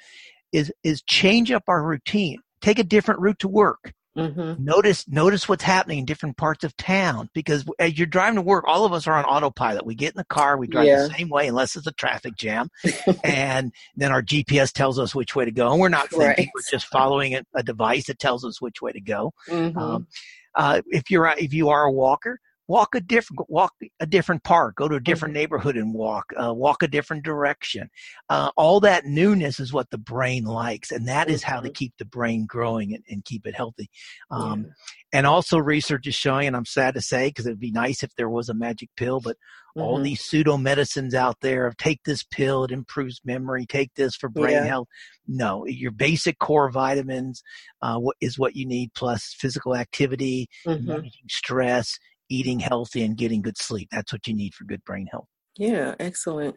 is 0.53 0.73
is 0.83 1.03
change 1.03 1.51
up 1.51 1.65
our 1.69 1.83
routine. 1.83 2.39
Take 2.61 2.79
a 2.79 2.85
different 2.85 3.21
route 3.21 3.39
to 3.41 3.49
work. 3.49 3.93
Mm-hmm. 4.19 4.65
Notice 4.65 5.07
notice 5.07 5.49
what's 5.49 5.63
happening 5.63 6.01
in 6.01 6.05
different 6.05 6.37
parts 6.37 6.65
of 6.65 6.77
town 6.77 7.31
because 7.35 7.65
as 7.79 7.97
you're 7.97 8.07
driving 8.07 8.35
to 8.35 8.43
work, 8.43 8.65
all 8.67 8.85
of 8.85 8.93
us 8.93 9.07
are 9.07 9.15
on 9.15 9.25
autopilot. 9.25 9.87
We 9.87 9.95
get 9.95 10.13
in 10.13 10.17
the 10.17 10.25
car, 10.25 10.57
we 10.57 10.67
drive 10.67 10.87
yeah. 10.87 11.07
the 11.07 11.15
same 11.15 11.29
way 11.29 11.47
unless 11.47 11.77
it's 11.77 11.87
a 11.87 11.93
traffic 11.93 12.35
jam, 12.37 12.69
and 13.25 13.73
then 13.95 14.11
our 14.11 14.23
GPS 14.23 14.73
tells 14.73 14.99
us 14.99 15.15
which 15.15 15.37
way 15.37 15.45
to 15.45 15.53
go. 15.53 15.71
And 15.71 15.81
we're 15.81 15.89
not 15.89 16.11
thinking; 16.11 16.27
right. 16.27 16.49
we're 16.53 16.63
just 16.69 16.87
following 16.87 17.35
a, 17.35 17.43
a, 17.55 17.63
device 17.63 18.07
that 18.07 18.19
tells 18.19 18.45
us 18.45 18.61
which 18.61 18.83
way 18.83 18.91
to 18.91 19.01
go. 19.01 19.33
Mm-hmm. 19.49 19.79
Um, 19.79 20.09
uh, 20.57 20.83
if 20.89 21.13
you're 21.13 21.33
if 21.39 21.55
you 21.55 21.69
are 21.69 21.85
a 21.85 21.93
walker, 21.93 22.41
walk 22.69 22.95
a 22.95 23.01
different 23.01 23.41
walk 23.49 23.73
a 23.99 24.07
different 24.07 24.45
park 24.45 24.77
go 24.77 24.87
to 24.87 24.97
a 24.97 25.01
different 25.01 25.33
mm-hmm. 25.33 25.41
neighborhood 25.41 25.77
and 25.77 25.95
walk 25.95 26.27
uh, 26.41 26.53
walk 26.53 26.83
a 26.83 26.89
different 26.89 27.25
direction 27.25 27.89
uh, 28.29 28.51
all 28.57 28.79
that 28.79 29.05
newness 29.07 29.59
is 29.59 29.73
what 29.73 29.91
the 29.91 29.99
brain 29.99 30.45
likes 30.45 30.93
and 30.93 31.09
that 31.09 31.29
is 31.29 31.43
how 31.43 31.61
to 31.61 31.69
mm-hmm. 31.69 31.75
keep 31.75 31.95
the 31.99 32.05
brain 32.05 32.47
growing 32.47 32.95
and, 32.95 33.03
and 33.09 33.25
keep 33.25 33.47
it 33.47 33.55
healthy 33.55 33.91
um, 34.31 34.67
yeah. 34.67 35.19
and 35.19 35.27
also 35.27 35.59
research 35.59 36.07
is 36.07 36.15
showing 36.15 36.47
and 36.47 36.57
i'm 36.57 36.67
sad 36.67 36.95
to 36.95 37.01
say 37.01 37.29
because 37.29 37.47
it 37.47 37.51
would 37.51 37.61
be 37.61 37.73
nice 37.73 38.03
if 38.03 38.15
there 38.17 38.31
was 38.31 38.49
a 38.49 38.55
magic 38.55 38.91
pill 38.97 39.19
but 39.19 39.37
mm-hmm. 39.37 39.81
all 39.81 39.99
these 39.99 40.21
pseudo 40.21 40.59
medicines 40.59 41.15
out 41.15 41.37
there 41.41 41.67
of 41.67 41.77
take 41.79 42.01
this 42.05 42.23
pill 42.23 42.65
it 42.65 42.71
improves 42.71 43.21
memory 43.25 43.65
take 43.65 43.95
this 43.95 44.15
for 44.15 44.29
brain 44.29 44.53
yeah. 44.53 44.65
health 44.65 44.89
no 45.27 45.65
your 45.67 45.91
basic 45.91 46.39
core 46.39 46.71
vitamins 46.71 47.43
uh, 47.81 47.99
is 48.21 48.39
what 48.39 48.55
you 48.55 48.67
need 48.67 48.93
plus 48.95 49.35
physical 49.39 49.75
activity 49.75 50.49
mm-hmm. 50.67 50.87
managing 50.87 51.29
stress 51.31 51.99
eating 52.29 52.61
healthy 52.61 53.03
and 53.03 53.17
getting 53.17 53.43
good 53.43 53.59
sleep. 53.59 53.89
That's 53.91 54.13
what 54.13 54.27
you 54.27 54.35
need 54.35 54.55
for 54.55 54.65
good 54.65 54.85
brain 54.85 55.09
health. 55.11 55.29
Yeah, 55.57 55.95
excellent. 55.99 56.57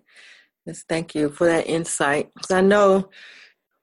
Yes, 0.65 0.83
thank 0.87 1.15
you 1.15 1.29
for 1.29 1.47
that 1.47 1.67
insight. 1.67 2.29
I 2.51 2.61
know 2.61 3.09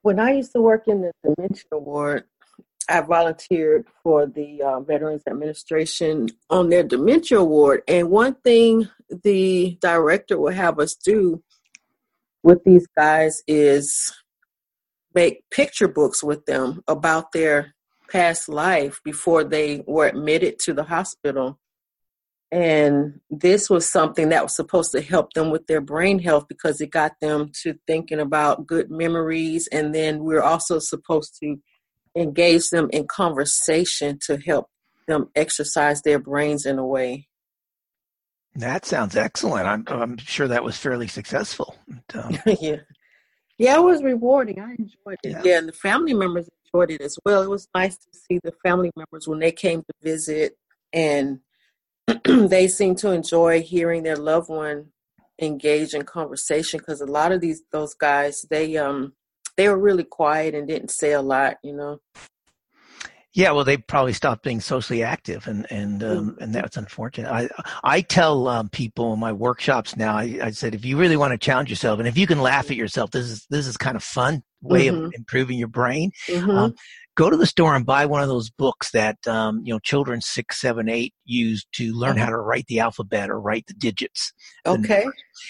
when 0.01 0.19
I 0.19 0.33
used 0.33 0.53
to 0.53 0.61
work 0.61 0.87
in 0.87 1.01
the 1.01 1.11
dementia 1.23 1.77
ward, 1.77 2.23
I 2.89 3.01
volunteered 3.01 3.85
for 4.01 4.25
the 4.25 4.61
uh, 4.63 4.79
Veterans 4.79 5.23
Administration 5.27 6.29
on 6.49 6.69
their 6.69 6.83
dementia 6.83 7.43
ward. 7.43 7.81
And 7.87 8.09
one 8.09 8.35
thing 8.35 8.89
the 9.23 9.77
director 9.81 10.39
will 10.39 10.53
have 10.53 10.79
us 10.79 10.95
do 10.95 11.43
with 12.41 12.63
these 12.63 12.87
guys 12.97 13.43
is 13.47 14.11
make 15.13 15.43
picture 15.51 15.87
books 15.87 16.23
with 16.23 16.45
them 16.45 16.81
about 16.87 17.31
their 17.31 17.75
past 18.09 18.49
life 18.49 19.01
before 19.03 19.43
they 19.43 19.83
were 19.85 20.07
admitted 20.07 20.59
to 20.59 20.73
the 20.73 20.83
hospital. 20.83 21.59
And 22.51 23.19
this 23.29 23.69
was 23.69 23.87
something 23.87 24.29
that 24.29 24.43
was 24.43 24.55
supposed 24.55 24.91
to 24.93 25.01
help 25.01 25.33
them 25.33 25.51
with 25.51 25.67
their 25.67 25.81
brain 25.81 26.17
health 26.17 26.47
because 26.47 26.81
it 26.81 26.89
got 26.89 27.13
them 27.21 27.51
to 27.61 27.75
thinking 27.85 28.19
about 28.19 28.65
good 28.65 28.89
memories. 28.89 29.67
And 29.71 29.93
then 29.93 30.19
we 30.19 30.33
we're 30.33 30.41
also 30.41 30.79
supposed 30.79 31.37
to 31.41 31.57
engage 32.15 32.69
them 32.69 32.89
in 32.91 33.05
conversation 33.07 34.17
to 34.25 34.37
help 34.37 34.67
them 35.07 35.29
exercise 35.35 36.01
their 36.01 36.17
brains 36.17 36.65
in 36.65 36.79
a 36.79 36.85
way. 36.85 37.27
That 38.55 38.85
sounds 38.85 39.15
excellent. 39.15 39.67
I'm, 39.67 39.83
I'm 39.87 40.17
sure 40.17 40.47
that 40.47 40.63
was 40.63 40.75
fairly 40.75 41.07
successful. 41.07 41.75
Um, 42.13 42.37
yeah. 42.59 42.77
Yeah, 43.59 43.77
it 43.77 43.83
was 43.83 44.01
rewarding. 44.01 44.59
I 44.59 44.71
enjoyed 44.71 45.19
it. 45.23 45.31
Yeah. 45.31 45.41
yeah, 45.43 45.57
and 45.59 45.67
the 45.67 45.73
family 45.73 46.13
members 46.13 46.49
enjoyed 46.73 46.91
it 46.91 47.01
as 47.01 47.17
well. 47.25 47.43
It 47.43 47.49
was 47.49 47.67
nice 47.75 47.97
to 47.97 48.07
see 48.13 48.39
the 48.41 48.53
family 48.63 48.89
members 48.95 49.27
when 49.27 49.39
they 49.39 49.51
came 49.51 49.81
to 49.81 49.93
visit 50.01 50.57
and 50.93 51.41
they 52.47 52.67
seem 52.67 52.95
to 52.95 53.11
enjoy 53.11 53.61
hearing 53.61 54.03
their 54.03 54.17
loved 54.17 54.49
one 54.49 54.87
engage 55.41 55.93
in 55.93 56.03
conversation 56.03 56.79
because 56.79 57.01
a 57.01 57.05
lot 57.05 57.31
of 57.31 57.41
these 57.41 57.63
those 57.71 57.93
guys 57.93 58.45
they 58.49 58.77
um 58.77 59.13
they 59.57 59.67
were 59.67 59.77
really 59.77 60.03
quiet 60.03 60.53
and 60.53 60.67
didn't 60.67 60.91
say 60.91 61.13
a 61.13 61.21
lot 61.21 61.55
you 61.63 61.73
know 61.73 61.99
yeah 63.33 63.51
well 63.51 63.63
they 63.63 63.77
probably 63.77 64.13
stopped 64.13 64.43
being 64.43 64.59
socially 64.59 65.01
active 65.03 65.47
and 65.47 65.65
and 65.71 66.03
um, 66.03 66.31
mm-hmm. 66.31 66.43
and 66.43 66.53
that's 66.53 66.77
unfortunate 66.77 67.31
i 67.31 67.47
i 67.83 68.01
tell 68.01 68.47
um, 68.47 68.67
people 68.69 69.13
in 69.13 69.19
my 69.19 69.31
workshops 69.31 69.95
now 69.95 70.15
I, 70.15 70.39
I 70.41 70.51
said 70.51 70.75
if 70.75 70.83
you 70.83 70.97
really 70.97 71.17
want 71.17 71.31
to 71.31 71.37
challenge 71.37 71.69
yourself 71.69 71.99
and 71.99 72.07
if 72.07 72.17
you 72.17 72.27
can 72.27 72.41
laugh 72.41 72.69
at 72.69 72.77
yourself 72.77 73.11
this 73.11 73.29
is 73.29 73.45
this 73.49 73.67
is 73.67 73.77
kind 73.77 73.95
of 73.95 74.03
fun 74.03 74.43
way 74.61 74.87
mm-hmm. 74.87 75.05
of 75.05 75.13
improving 75.15 75.57
your 75.57 75.69
brain 75.69 76.11
mm-hmm. 76.27 76.49
um, 76.49 76.75
go 77.19 77.29
to 77.29 77.35
the 77.35 77.45
store 77.45 77.75
and 77.75 77.85
buy 77.85 78.05
one 78.05 78.21
of 78.21 78.29
those 78.29 78.49
books 78.49 78.91
that 78.91 79.17
um, 79.27 79.61
you 79.65 79.73
know 79.73 79.79
children 79.79 80.21
six, 80.21 80.61
seven, 80.61 80.87
eight 80.87 81.13
use 81.25 81.65
to 81.73 81.93
learn 81.93 82.15
how 82.15 82.29
to 82.29 82.37
write 82.37 82.65
the 82.67 82.79
alphabet 82.79 83.29
or 83.29 83.39
write 83.39 83.67
the 83.67 83.73
digits. 83.73 84.31
Okay. 84.65 85.05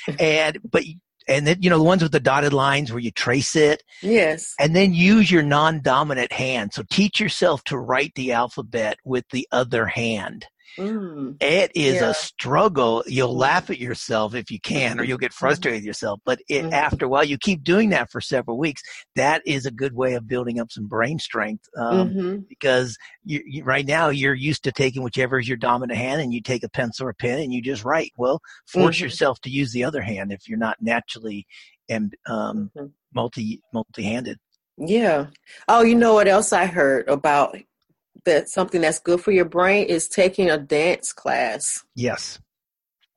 The 0.08 0.19
and 0.19 0.58
but 0.69 0.84
and 1.27 1.45
then 1.45 1.58
you 1.62 1.69
know 1.69 1.77
the 1.77 1.84
ones 1.84 2.01
with 2.01 2.12
the 2.12 2.19
dotted 2.19 2.53
lines 2.53 2.91
where 2.91 2.99
you 2.99 3.12
trace 3.12 3.55
it. 3.55 3.84
Yes. 4.01 4.55
And 4.60 4.75
then 4.75 4.95
use 4.95 5.29
your 5.32 5.43
non-dominant 5.43 6.32
hand. 6.32 6.73
So 6.73 6.84
teach 6.89 7.19
yourself 7.19 7.63
to 7.65 7.77
write 7.77 8.13
the 8.15 8.32
alphabet 8.32 8.97
with 9.05 9.25
the 9.32 9.47
other 9.51 9.86
hand. 9.86 10.47
Mm, 10.77 11.41
it 11.41 11.71
is 11.75 11.95
yeah. 11.95 12.10
a 12.10 12.13
struggle. 12.13 13.03
You'll 13.08 13.36
laugh 13.36 13.69
at 13.69 13.79
yourself 13.79 14.36
if 14.36 14.51
you 14.51 14.60
can, 14.60 14.99
or 14.99 15.03
you'll 15.03 15.17
get 15.17 15.32
mm-hmm. 15.32 15.45
frustrated 15.45 15.79
with 15.79 15.86
yourself. 15.86 16.19
But 16.25 16.39
it, 16.47 16.63
mm-hmm. 16.63 16.73
after 16.73 17.05
a 17.05 17.10
while, 17.10 17.23
you 17.23 17.38
keep 17.38 17.63
doing 17.63 17.89
that 17.89 18.12
for 18.12 18.21
several 18.21 18.58
weeks. 18.58 18.82
That 19.15 19.41
is 19.45 19.65
a 19.65 19.71
good 19.71 19.93
way 19.93 20.13
of 20.13 20.27
building 20.27 20.60
up 20.60 20.71
some 20.71 20.88
brain 20.88 21.19
strength 21.19 21.65
um, 21.77 22.10
mm-hmm. 22.10 22.38
because 22.47 22.97
you, 23.23 23.41
you, 23.45 23.63
right 23.63 23.86
now 23.86 24.10
you're 24.10 24.34
used 24.34 24.63
to 24.65 24.71
taking 24.71 25.03
whichever 25.03 25.39
is 25.39 25.47
your 25.47 25.58
dominant 25.58 25.97
hand, 25.97 26.21
and 26.21 26.34
you 26.34 26.41
take 26.41 26.63
a 26.63 26.69
pencil 26.69 27.08
or 27.08 27.10
a 27.10 27.15
pen 27.15 27.39
and 27.39 27.53
you 27.53 27.62
just 27.62 27.84
write. 27.84 28.12
Well, 28.17 28.41
force 28.67 28.97
mm-hmm. 28.97 29.05
yourself 29.05 29.39
to 29.41 29.49
use 29.49 29.71
the 29.71 29.84
other 29.84 30.01
hand 30.01 30.32
if 30.32 30.47
you're 30.47 30.58
not 30.58 30.77
naturally 30.82 31.45
and 31.89 32.15
um, 32.27 32.71
mm-hmm. 32.77 32.88
multi 33.13 33.62
multi 33.73 34.03
handed. 34.03 34.38
Yeah. 34.77 35.27
Oh, 35.67 35.82
you 35.82 35.95
know 35.95 36.13
what 36.13 36.27
else 36.27 36.53
I 36.53 36.65
heard 36.65 37.10
about 37.10 37.58
that 38.29 38.49
something 38.49 38.81
that's 38.81 38.99
good 38.99 39.21
for 39.21 39.31
your 39.31 39.45
brain 39.45 39.85
is 39.87 40.07
taking 40.07 40.49
a 40.49 40.57
dance 40.57 41.13
class. 41.13 41.83
Yes. 41.95 42.39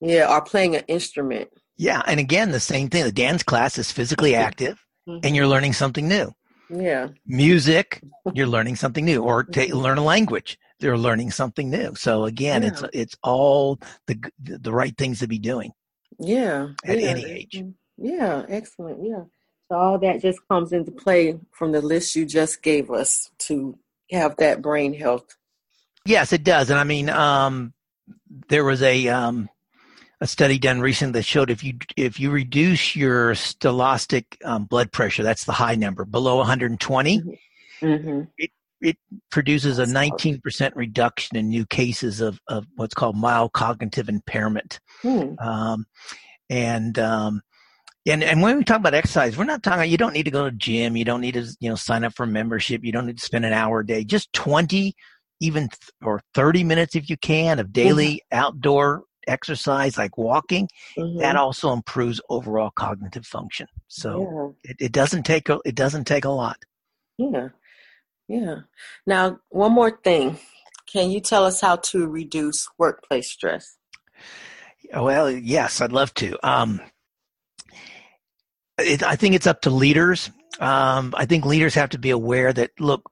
Yeah, 0.00 0.34
or 0.34 0.42
playing 0.42 0.74
an 0.76 0.84
instrument. 0.88 1.50
Yeah, 1.76 2.02
and 2.06 2.18
again, 2.18 2.50
the 2.50 2.60
same 2.60 2.88
thing. 2.88 3.04
The 3.04 3.12
dance 3.12 3.42
class 3.42 3.78
is 3.78 3.92
physically 3.92 4.34
active, 4.34 4.84
mm-hmm. 5.08 5.24
and 5.24 5.36
you're 5.36 5.46
learning 5.46 5.74
something 5.74 6.08
new. 6.08 6.32
Yeah. 6.68 7.08
Music, 7.26 8.00
you're 8.34 8.46
learning 8.46 8.76
something 8.76 9.04
new, 9.04 9.22
or 9.22 9.44
to 9.44 9.60
mm-hmm. 9.60 9.76
learn 9.76 9.98
a 9.98 10.04
language, 10.04 10.58
they're 10.80 10.98
learning 10.98 11.30
something 11.30 11.70
new. 11.70 11.94
So 11.94 12.24
again, 12.24 12.62
yeah. 12.62 12.68
it's 12.68 12.84
it's 12.92 13.16
all 13.22 13.78
the 14.06 14.18
the 14.38 14.72
right 14.72 14.96
things 14.96 15.20
to 15.20 15.28
be 15.28 15.38
doing. 15.38 15.72
Yeah. 16.18 16.68
At 16.84 17.00
yeah. 17.00 17.08
any 17.08 17.24
age. 17.24 17.62
Yeah, 17.96 18.44
excellent. 18.48 19.04
Yeah. 19.04 19.24
So 19.68 19.76
all 19.76 19.98
that 20.00 20.20
just 20.20 20.40
comes 20.48 20.72
into 20.72 20.90
play 20.90 21.38
from 21.52 21.72
the 21.72 21.80
list 21.80 22.14
you 22.14 22.26
just 22.26 22.62
gave 22.62 22.90
us 22.90 23.30
to 23.46 23.78
have 24.12 24.36
that 24.36 24.62
brain 24.62 24.94
health. 24.94 25.36
Yes, 26.04 26.32
it 26.32 26.44
does. 26.44 26.70
And 26.70 26.78
I 26.78 26.84
mean, 26.84 27.08
um, 27.08 27.72
there 28.48 28.64
was 28.64 28.82
a 28.82 29.08
um, 29.08 29.48
a 30.20 30.26
study 30.26 30.58
done 30.58 30.80
recently 30.80 31.20
that 31.20 31.24
showed 31.24 31.50
if 31.50 31.62
you 31.64 31.74
if 31.96 32.18
you 32.18 32.30
reduce 32.30 32.96
your 32.96 33.32
stochastic 33.32 34.24
um, 34.44 34.64
blood 34.64 34.92
pressure, 34.92 35.22
that's 35.22 35.44
the 35.44 35.52
high 35.52 35.74
number, 35.74 36.04
below 36.04 36.36
120, 36.36 37.20
mm-hmm. 37.20 37.86
mm-hmm. 37.86 38.20
it 38.38 38.50
it 38.82 38.98
produces 39.30 39.78
a 39.78 39.84
19% 39.84 40.72
reduction 40.74 41.36
in 41.36 41.48
new 41.48 41.64
cases 41.64 42.20
of, 42.20 42.40
of 42.48 42.66
what's 42.74 42.94
called 42.94 43.16
mild 43.16 43.52
cognitive 43.52 44.08
impairment. 44.08 44.80
Hmm. 45.02 45.34
Um, 45.38 45.86
and 46.50 46.98
um, 46.98 47.42
and 48.06 48.22
and 48.24 48.42
when 48.42 48.58
we 48.58 48.64
talk 48.64 48.78
about 48.78 48.94
exercise, 48.94 49.36
we're 49.36 49.44
not 49.44 49.62
talking. 49.62 49.90
You 49.90 49.96
don't 49.96 50.12
need 50.12 50.24
to 50.24 50.30
go 50.30 50.44
to 50.44 50.50
gym. 50.50 50.96
You 50.96 51.04
don't 51.04 51.20
need 51.20 51.34
to 51.34 51.46
you 51.60 51.68
know 51.68 51.76
sign 51.76 52.04
up 52.04 52.14
for 52.14 52.26
membership. 52.26 52.84
You 52.84 52.92
don't 52.92 53.06
need 53.06 53.18
to 53.18 53.24
spend 53.24 53.44
an 53.44 53.52
hour 53.52 53.80
a 53.80 53.86
day. 53.86 54.04
Just 54.04 54.32
twenty, 54.32 54.94
even 55.40 55.68
th- 55.68 55.90
or 56.02 56.20
thirty 56.34 56.64
minutes 56.64 56.96
if 56.96 57.08
you 57.08 57.16
can 57.16 57.58
of 57.58 57.72
daily 57.72 58.14
mm-hmm. 58.14 58.38
outdoor 58.38 59.04
exercise 59.28 59.96
like 59.96 60.18
walking. 60.18 60.68
Mm-hmm. 60.98 61.20
That 61.20 61.36
also 61.36 61.72
improves 61.72 62.20
overall 62.28 62.70
cognitive 62.74 63.26
function. 63.26 63.68
So 63.88 64.54
yeah. 64.64 64.70
it, 64.70 64.86
it 64.86 64.92
doesn't 64.92 65.24
take 65.24 65.48
a, 65.48 65.60
it 65.64 65.74
doesn't 65.74 66.04
take 66.04 66.24
a 66.24 66.30
lot. 66.30 66.56
Yeah, 67.18 67.48
yeah. 68.28 68.56
Now 69.06 69.38
one 69.50 69.72
more 69.72 69.98
thing. 70.02 70.38
Can 70.92 71.10
you 71.10 71.20
tell 71.20 71.44
us 71.44 71.60
how 71.60 71.76
to 71.76 72.06
reduce 72.06 72.68
workplace 72.78 73.30
stress? 73.30 73.76
Well, 74.94 75.30
yes, 75.30 75.80
I'd 75.80 75.92
love 75.92 76.12
to. 76.14 76.36
Um, 76.46 76.80
it, 78.82 79.02
I 79.02 79.16
think 79.16 79.34
it's 79.34 79.46
up 79.46 79.62
to 79.62 79.70
leaders. 79.70 80.30
Um, 80.60 81.14
I 81.16 81.26
think 81.26 81.44
leaders 81.44 81.74
have 81.74 81.90
to 81.90 81.98
be 81.98 82.10
aware 82.10 82.52
that 82.52 82.70
look, 82.78 83.10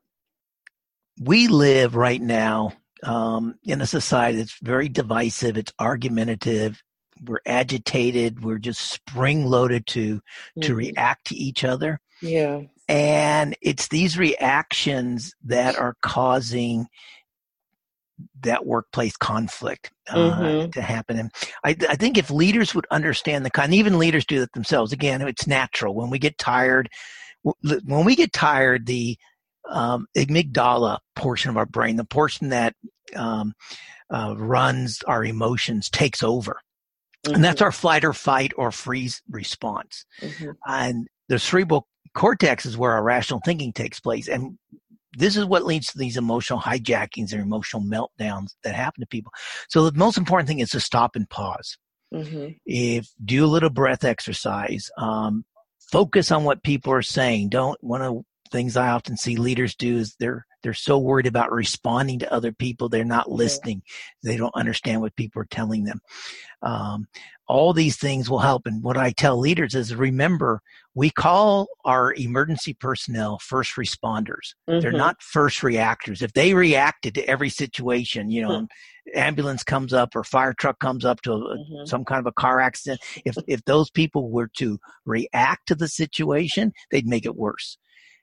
we 1.18 1.48
live 1.48 1.96
right 1.96 2.20
now 2.20 2.72
um, 3.02 3.56
in 3.64 3.80
a 3.80 3.86
society 3.86 4.38
that's 4.38 4.58
very 4.62 4.88
divisive. 4.88 5.56
It's 5.56 5.72
argumentative. 5.78 6.82
We're 7.22 7.40
agitated. 7.46 8.42
We're 8.42 8.58
just 8.58 8.80
spring 8.80 9.46
loaded 9.46 9.86
to 9.88 10.16
mm-hmm. 10.16 10.60
to 10.62 10.74
react 10.74 11.26
to 11.28 11.36
each 11.36 11.64
other. 11.64 12.00
Yeah. 12.22 12.62
And 12.88 13.56
it's 13.60 13.88
these 13.88 14.18
reactions 14.18 15.32
that 15.44 15.76
are 15.76 15.96
causing 16.02 16.86
that 18.42 18.66
workplace 18.66 19.16
conflict 19.16 19.90
uh, 20.08 20.14
mm-hmm. 20.16 20.70
to 20.70 20.82
happen. 20.82 21.18
And 21.18 21.30
I, 21.64 21.76
I, 21.88 21.96
think 21.96 22.18
if 22.18 22.30
leaders 22.30 22.74
would 22.74 22.86
understand 22.90 23.44
the 23.44 23.50
kind, 23.50 23.74
even 23.74 23.98
leaders 23.98 24.24
do 24.24 24.40
that 24.40 24.52
themselves. 24.52 24.92
Again, 24.92 25.22
it's 25.22 25.46
natural 25.46 25.94
when 25.94 26.10
we 26.10 26.18
get 26.18 26.38
tired. 26.38 26.88
When 27.62 28.04
we 28.04 28.16
get 28.16 28.32
tired, 28.32 28.86
the 28.86 29.16
um, 29.68 30.06
amygdala 30.16 30.98
portion 31.16 31.50
of 31.50 31.56
our 31.56 31.66
brain, 31.66 31.96
the 31.96 32.04
portion 32.04 32.50
that 32.50 32.74
um, 33.16 33.54
uh, 34.10 34.34
runs 34.36 35.02
our 35.06 35.24
emotions, 35.24 35.88
takes 35.88 36.22
over. 36.22 36.60
Mm-hmm. 37.24 37.36
And 37.36 37.44
that's 37.44 37.56
mm-hmm. 37.56 37.64
our 37.64 37.72
flight 37.72 38.04
or 38.04 38.12
fight 38.12 38.52
or 38.56 38.72
freeze 38.72 39.22
response. 39.30 40.04
Mm-hmm. 40.20 40.50
And 40.66 41.08
the 41.28 41.38
cerebral 41.38 41.86
cortex 42.14 42.66
is 42.66 42.76
where 42.76 42.92
our 42.92 43.02
rational 43.02 43.40
thinking 43.44 43.72
takes 43.72 44.00
place. 44.00 44.28
And 44.28 44.58
this 45.16 45.36
is 45.36 45.44
what 45.44 45.64
leads 45.64 45.88
to 45.88 45.98
these 45.98 46.16
emotional 46.16 46.60
hijackings 46.60 47.32
and 47.32 47.42
emotional 47.42 47.82
meltdowns 47.82 48.54
that 48.62 48.74
happen 48.74 49.00
to 49.00 49.06
people. 49.06 49.32
So 49.68 49.88
the 49.88 49.98
most 49.98 50.18
important 50.18 50.48
thing 50.48 50.60
is 50.60 50.70
to 50.70 50.80
stop 50.80 51.16
and 51.16 51.28
pause. 51.28 51.76
Mm-hmm. 52.14 52.48
If 52.66 53.08
do 53.24 53.44
a 53.44 53.46
little 53.46 53.70
breath 53.70 54.04
exercise, 54.04 54.90
um, 54.96 55.44
focus 55.90 56.30
on 56.30 56.44
what 56.44 56.62
people 56.62 56.92
are 56.92 57.02
saying. 57.02 57.50
Don't 57.50 57.82
one 57.82 58.02
of 58.02 58.14
the 58.14 58.22
things 58.50 58.76
I 58.76 58.88
often 58.88 59.16
see 59.16 59.36
leaders 59.36 59.74
do 59.74 59.96
is 59.96 60.16
they're 60.18 60.46
they're 60.62 60.74
so 60.74 60.98
worried 60.98 61.26
about 61.26 61.52
responding 61.52 62.18
to 62.20 62.32
other 62.32 62.52
people 62.52 62.88
they're 62.88 63.04
not 63.04 63.30
listening. 63.30 63.82
They 64.22 64.36
don't 64.36 64.54
understand 64.54 65.00
what 65.00 65.16
people 65.16 65.42
are 65.42 65.48
telling 65.50 65.84
them. 65.84 66.00
Um, 66.62 67.06
all 67.48 67.72
these 67.72 67.96
things 67.96 68.30
will 68.30 68.38
help. 68.38 68.66
And 68.66 68.82
what 68.82 68.96
I 68.96 69.10
tell 69.10 69.38
leaders 69.38 69.74
is 69.74 69.94
remember, 69.94 70.62
we 70.94 71.10
call 71.10 71.68
our 71.84 72.14
emergency 72.14 72.74
personnel 72.74 73.38
first 73.38 73.76
responders. 73.76 74.54
Mm-hmm. 74.68 74.80
They're 74.80 74.92
not 74.92 75.22
first 75.22 75.62
reactors. 75.62 76.22
If 76.22 76.32
they 76.32 76.54
reacted 76.54 77.14
to 77.14 77.28
every 77.28 77.48
situation, 77.48 78.30
you 78.30 78.42
know, 78.42 78.50
mm-hmm. 78.50 79.18
ambulance 79.18 79.64
comes 79.64 79.92
up 79.92 80.14
or 80.14 80.22
fire 80.22 80.52
truck 80.52 80.78
comes 80.78 81.04
up 81.04 81.22
to 81.22 81.32
a, 81.32 81.38
mm-hmm. 81.38 81.86
some 81.86 82.04
kind 82.04 82.20
of 82.20 82.26
a 82.26 82.32
car 82.32 82.60
accident, 82.60 83.00
if, 83.24 83.36
if 83.48 83.64
those 83.64 83.90
people 83.90 84.30
were 84.30 84.48
to 84.58 84.78
react 85.04 85.68
to 85.68 85.74
the 85.74 85.88
situation, 85.88 86.72
they'd 86.90 87.06
make 87.06 87.24
it 87.24 87.36
worse. 87.36 87.78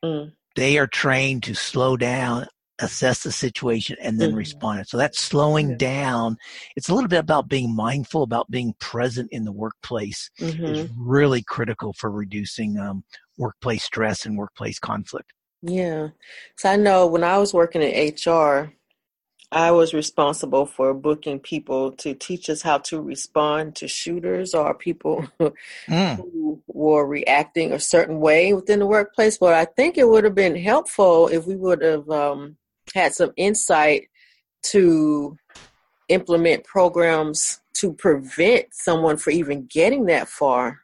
Mm. 0.05 0.31
They 0.57 0.79
are 0.79 0.87
trained 0.87 1.43
to 1.43 1.53
slow 1.53 1.97
down, 1.97 2.47
assess 2.79 3.21
the 3.21 3.31
situation 3.31 3.95
and 4.01 4.19
then 4.19 4.29
mm-hmm. 4.29 4.39
respond. 4.39 4.87
So 4.87 4.97
that's 4.97 5.19
slowing 5.19 5.69
yeah. 5.69 5.77
down. 5.77 6.37
It's 6.75 6.89
a 6.89 6.95
little 6.95 7.07
bit 7.07 7.19
about 7.19 7.47
being 7.47 7.75
mindful, 7.75 8.23
about 8.23 8.49
being 8.49 8.73
present 8.79 9.29
in 9.31 9.45
the 9.45 9.51
workplace 9.51 10.31
mm-hmm. 10.39 10.65
is 10.65 10.89
really 10.97 11.43
critical 11.43 11.93
for 11.93 12.09
reducing 12.09 12.79
um, 12.79 13.03
workplace 13.37 13.83
stress 13.83 14.25
and 14.25 14.35
workplace 14.35 14.79
conflict. 14.79 15.31
Yeah. 15.61 16.09
So 16.57 16.71
I 16.71 16.75
know 16.75 17.05
when 17.05 17.23
I 17.23 17.37
was 17.37 17.53
working 17.53 17.83
in 17.83 18.13
HR, 18.15 18.73
I 19.51 19.71
was 19.71 19.93
responsible 19.93 20.65
for 20.65 20.93
booking 20.93 21.39
people 21.39 21.93
to 21.93 22.13
teach 22.13 22.49
us 22.49 22.61
how 22.61 22.79
to 22.79 23.01
respond 23.01 23.75
to 23.77 23.87
shooters 23.87 24.53
or 24.53 24.73
people 24.73 25.25
mm. 25.39 26.15
who 26.17 26.61
were 26.67 27.07
reacting 27.07 27.71
a 27.71 27.79
certain 27.79 28.19
way 28.19 28.53
within 28.53 28.79
the 28.79 28.85
workplace. 28.85 29.37
But 29.37 29.53
I 29.53 29.63
think 29.63 29.97
it 29.97 30.07
would 30.07 30.25
have 30.25 30.35
been 30.35 30.57
helpful 30.57 31.29
if 31.29 31.47
we 31.47 31.55
would 31.55 31.81
have 31.81 32.09
um, 32.09 32.57
had 32.93 33.13
some 33.13 33.31
insight 33.37 34.09
to 34.63 35.37
implement 36.09 36.65
programs 36.65 37.61
to 37.75 37.93
prevent 37.93 38.67
someone 38.71 39.17
from 39.17 39.33
even 39.33 39.65
getting 39.65 40.05
that 40.05 40.27
far. 40.27 40.79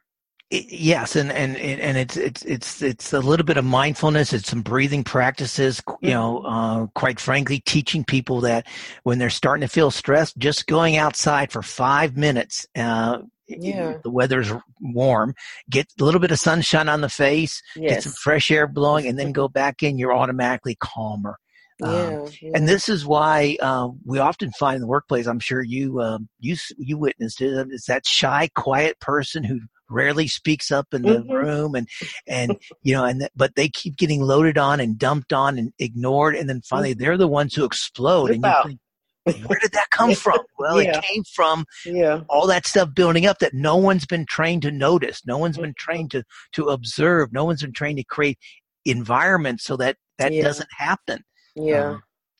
Yes, 0.54 1.16
and, 1.16 1.30
and 1.32 1.56
and 1.56 1.96
it's 1.96 2.16
it's 2.16 2.44
it's 2.44 2.82
it's 2.82 3.12
a 3.12 3.20
little 3.20 3.44
bit 3.44 3.56
of 3.56 3.64
mindfulness. 3.64 4.32
It's 4.32 4.48
some 4.48 4.62
breathing 4.62 5.04
practices. 5.04 5.82
You 6.00 6.10
know, 6.10 6.42
uh, 6.44 6.86
quite 6.94 7.20
frankly, 7.20 7.60
teaching 7.60 8.04
people 8.04 8.40
that 8.42 8.66
when 9.02 9.18
they're 9.18 9.30
starting 9.30 9.66
to 9.66 9.72
feel 9.72 9.90
stressed, 9.90 10.38
just 10.38 10.66
going 10.66 10.96
outside 10.96 11.52
for 11.52 11.62
five 11.62 12.16
minutes. 12.16 12.66
Uh, 12.76 13.18
yeah. 13.46 13.98
the 14.02 14.10
weather's 14.10 14.50
warm, 14.80 15.34
get 15.68 15.86
a 16.00 16.04
little 16.04 16.20
bit 16.20 16.30
of 16.30 16.38
sunshine 16.38 16.88
on 16.88 17.02
the 17.02 17.10
face, 17.10 17.62
yes. 17.76 17.90
get 17.92 18.02
some 18.04 18.12
fresh 18.12 18.50
air 18.50 18.66
blowing, 18.66 19.06
and 19.06 19.18
then 19.18 19.32
go 19.32 19.48
back 19.48 19.82
in. 19.82 19.98
You're 19.98 20.14
automatically 20.14 20.76
calmer. 20.80 21.36
Um, 21.82 21.92
yeah, 21.92 22.26
yeah. 22.40 22.50
And 22.54 22.68
this 22.68 22.88
is 22.88 23.04
why 23.04 23.58
uh, 23.60 23.88
we 24.04 24.18
often 24.18 24.52
find 24.52 24.76
in 24.76 24.80
the 24.80 24.86
workplace. 24.86 25.26
I'm 25.26 25.40
sure 25.40 25.62
you 25.62 26.00
um, 26.00 26.28
you 26.38 26.56
you 26.78 26.96
witnessed 26.96 27.40
it. 27.40 27.66
Is 27.70 27.84
that 27.86 28.06
shy, 28.06 28.48
quiet 28.54 28.98
person 29.00 29.44
who 29.44 29.60
rarely 29.90 30.28
speaks 30.28 30.70
up 30.70 30.86
in 30.92 31.02
the 31.02 31.18
mm-hmm. 31.18 31.32
room, 31.32 31.74
and 31.74 31.88
and 32.26 32.56
you 32.82 32.94
know, 32.94 33.04
and 33.04 33.20
th- 33.20 33.32
but 33.36 33.54
they 33.56 33.68
keep 33.68 33.96
getting 33.96 34.22
loaded 34.22 34.58
on 34.58 34.80
and 34.80 34.98
dumped 34.98 35.32
on 35.32 35.58
and 35.58 35.72
ignored, 35.78 36.36
and 36.36 36.48
then 36.48 36.62
finally 36.62 36.92
mm-hmm. 36.92 37.02
they're 37.02 37.16
the 37.16 37.28
ones 37.28 37.54
who 37.54 37.64
explode. 37.64 38.30
and 38.30 38.44
you 38.44 38.52
think, 38.64 39.48
where 39.48 39.58
did 39.60 39.72
that 39.72 39.90
come 39.90 40.14
from? 40.14 40.38
Well, 40.58 40.80
yeah. 40.80 40.96
it 40.96 41.04
came 41.04 41.24
from 41.34 41.66
yeah. 41.84 42.20
all 42.30 42.46
that 42.46 42.66
stuff 42.66 42.94
building 42.94 43.26
up 43.26 43.38
that 43.40 43.52
no 43.52 43.76
one's 43.76 44.06
been 44.06 44.24
trained 44.24 44.62
to 44.62 44.70
notice. 44.70 45.20
No 45.26 45.36
one's 45.36 45.58
been 45.58 45.70
mm-hmm. 45.70 45.90
trained 45.92 46.10
to 46.12 46.24
to 46.52 46.68
observe. 46.68 47.32
No 47.32 47.44
one's 47.44 47.60
been 47.60 47.72
trained 47.72 47.98
to 47.98 48.04
create 48.04 48.38
environments 48.86 49.64
so 49.64 49.76
that 49.76 49.96
that 50.18 50.32
yeah. 50.32 50.42
doesn't 50.42 50.68
happen. 50.78 51.22
Yeah. 51.54 51.90
Uh, 51.90 51.98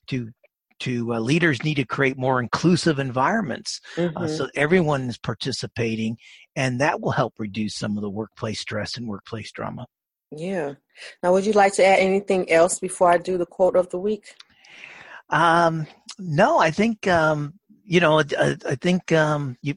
to 0.09 0.31
to 0.85 1.15
uh, 1.15 1.19
leaders 1.19 1.63
need 1.65 1.77
to 1.77 1.85
create 1.85 2.19
more 2.19 2.41
inclusive 2.41 2.99
environments 2.99 3.81
uh, 3.97 4.01
mm-hmm. 4.01 4.17
uh, 4.17 4.29
so 4.29 4.49
everyone 4.55 5.09
is 5.09 5.19
participating, 5.19 6.17
and 6.57 6.81
that 6.81 7.01
will 7.01 7.13
help 7.13 7.35
reduce 7.39 7.75
some 7.75 7.97
of 7.97 8.03
the 8.03 8.11
workplace 8.11 8.61
stress 8.61 8.97
and 8.97 9.09
workplace 9.09 9.51
drama. 9.53 9.87
Yeah. 10.31 10.75
Now, 11.23 11.33
would 11.33 11.47
you 11.47 11.53
like 11.53 11.75
to 11.75 11.87
add 11.87 11.99
anything 11.99 12.51
else 12.51 12.79
before 12.79 13.11
I 13.11 13.19
do 13.19 13.39
the 13.39 13.47
quote 13.47 13.77
of 13.77 13.91
the 13.91 13.99
week? 13.99 14.35
Um, 15.31 15.87
no, 16.19 16.59
I 16.59 16.71
think 16.71 17.07
um, 17.07 17.55
you 17.85 18.01
know, 18.01 18.21
I, 18.21 18.57
I 18.67 18.75
think 18.77 19.13
um, 19.13 19.57
you, 19.63 19.75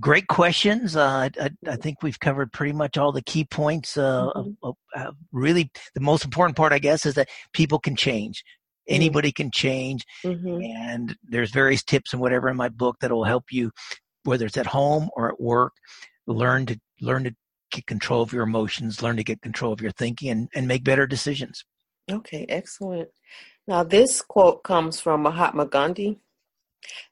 great 0.00 0.28
questions. 0.28 0.96
Uh, 0.96 1.28
I, 1.38 1.50
I, 1.66 1.76
think 1.76 2.02
we've 2.02 2.18
covered 2.18 2.52
pretty 2.52 2.72
much 2.72 2.96
all 2.96 3.12
the 3.12 3.22
key 3.22 3.44
points. 3.44 3.96
Uh, 3.96 4.30
mm-hmm. 4.34 4.70
uh, 4.96 5.10
really, 5.30 5.70
the 5.94 6.00
most 6.00 6.24
important 6.24 6.56
part, 6.56 6.72
I 6.72 6.78
guess, 6.78 7.04
is 7.04 7.14
that 7.14 7.28
people 7.52 7.78
can 7.78 7.96
change. 7.96 8.42
Mm-hmm. 8.88 8.94
Anybody 8.94 9.32
can 9.32 9.50
change, 9.50 10.04
mm-hmm. 10.24 10.62
and 10.62 11.16
there's 11.22 11.50
various 11.50 11.82
tips 11.84 12.12
and 12.12 12.20
whatever 12.20 12.48
in 12.48 12.56
my 12.56 12.68
book 12.68 12.96
that 13.00 13.12
will 13.12 13.24
help 13.24 13.44
you, 13.50 13.70
whether 14.24 14.46
it's 14.46 14.56
at 14.56 14.66
home 14.66 15.10
or 15.14 15.28
at 15.28 15.40
work, 15.40 15.72
learn 16.26 16.66
to 16.66 16.80
learn 17.00 17.24
to 17.24 17.34
get 17.70 17.86
control 17.86 18.22
of 18.22 18.32
your 18.32 18.42
emotions, 18.42 19.02
learn 19.02 19.16
to 19.16 19.24
get 19.24 19.42
control 19.42 19.72
of 19.72 19.80
your 19.80 19.92
thinking, 19.92 20.30
and, 20.30 20.48
and 20.54 20.66
make 20.66 20.82
better 20.82 21.06
decisions. 21.06 21.64
Okay, 22.10 22.46
excellent. 22.48 23.08
Now, 23.68 23.84
this 23.84 24.22
quote 24.22 24.64
comes 24.64 24.98
from 24.98 25.22
Mahatma 25.22 25.66
Gandhi, 25.66 26.18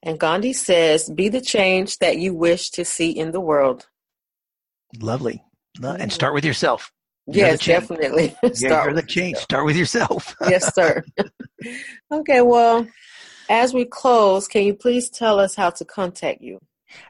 and 0.03 0.19
Gandhi 0.19 0.53
says, 0.53 1.09
"Be 1.09 1.29
the 1.29 1.41
change 1.41 1.99
that 1.99 2.17
you 2.17 2.33
wish 2.33 2.71
to 2.71 2.83
see 2.83 3.11
in 3.11 3.31
the 3.31 3.39
world." 3.39 3.87
Lovely, 4.99 5.43
and 5.81 6.11
start 6.11 6.33
with 6.33 6.43
yourself. 6.43 6.91
Yes, 7.31 7.65
definitely. 7.65 8.35
yeah, 8.55 8.83
you're 8.83 8.93
the 8.93 9.03
change. 9.03 9.37
Start 9.37 9.65
with 9.65 9.75
yourself. 9.75 10.35
yes, 10.49 10.73
sir. 10.73 11.03
okay, 12.11 12.41
well, 12.41 12.87
as 13.49 13.73
we 13.73 13.83
close, 13.85 14.47
can 14.47 14.63
you 14.63 14.73
please 14.73 15.09
tell 15.09 15.39
us 15.39 15.55
how 15.55 15.69
to 15.71 15.83
contact 15.85 16.41
you? 16.41 16.59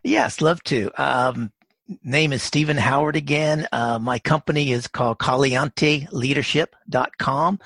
Yes, 0.03 0.41
love 0.41 0.61
to. 0.63 0.89
Um, 1.01 1.51
name 2.03 2.33
is 2.33 2.43
Stephen 2.43 2.75
Howard 2.77 3.15
again. 3.15 3.67
Uh, 3.71 3.97
my 3.99 4.19
company 4.19 4.71
is 4.71 4.87
called 4.87 5.19
CalienteLeadership.com. 5.19 7.59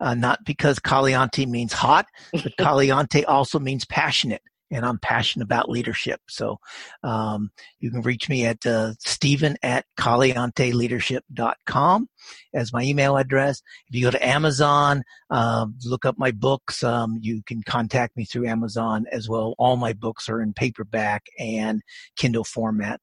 Uh, 0.00 0.14
not 0.14 0.44
because 0.44 0.80
Caliente 0.80 1.46
means 1.46 1.72
hot, 1.72 2.06
but 2.32 2.56
Caliente 2.58 3.22
also 3.24 3.60
means 3.60 3.84
passionate 3.84 4.42
and 4.70 4.86
I'm 4.86 4.98
passionate 4.98 5.44
about 5.44 5.68
leadership. 5.68 6.20
So 6.28 6.58
um, 7.02 7.50
you 7.78 7.90
can 7.90 8.02
reach 8.02 8.28
me 8.28 8.46
at 8.46 8.64
uh, 8.64 8.92
Stephen 8.98 9.56
at 9.62 9.84
CalienteLeadership.com 9.98 12.08
as 12.54 12.72
my 12.72 12.82
email 12.82 13.16
address. 13.16 13.62
If 13.88 13.96
you 13.96 14.04
go 14.04 14.10
to 14.10 14.26
Amazon, 14.26 15.02
um, 15.30 15.76
look 15.84 16.04
up 16.04 16.18
my 16.18 16.30
books. 16.30 16.84
Um, 16.84 17.18
you 17.20 17.42
can 17.46 17.62
contact 17.62 18.16
me 18.16 18.24
through 18.24 18.46
Amazon 18.46 19.06
as 19.10 19.28
well. 19.28 19.54
All 19.58 19.76
my 19.76 19.92
books 19.92 20.28
are 20.28 20.40
in 20.40 20.52
paperback 20.52 21.26
and 21.38 21.82
Kindle 22.16 22.44
format. 22.44 23.00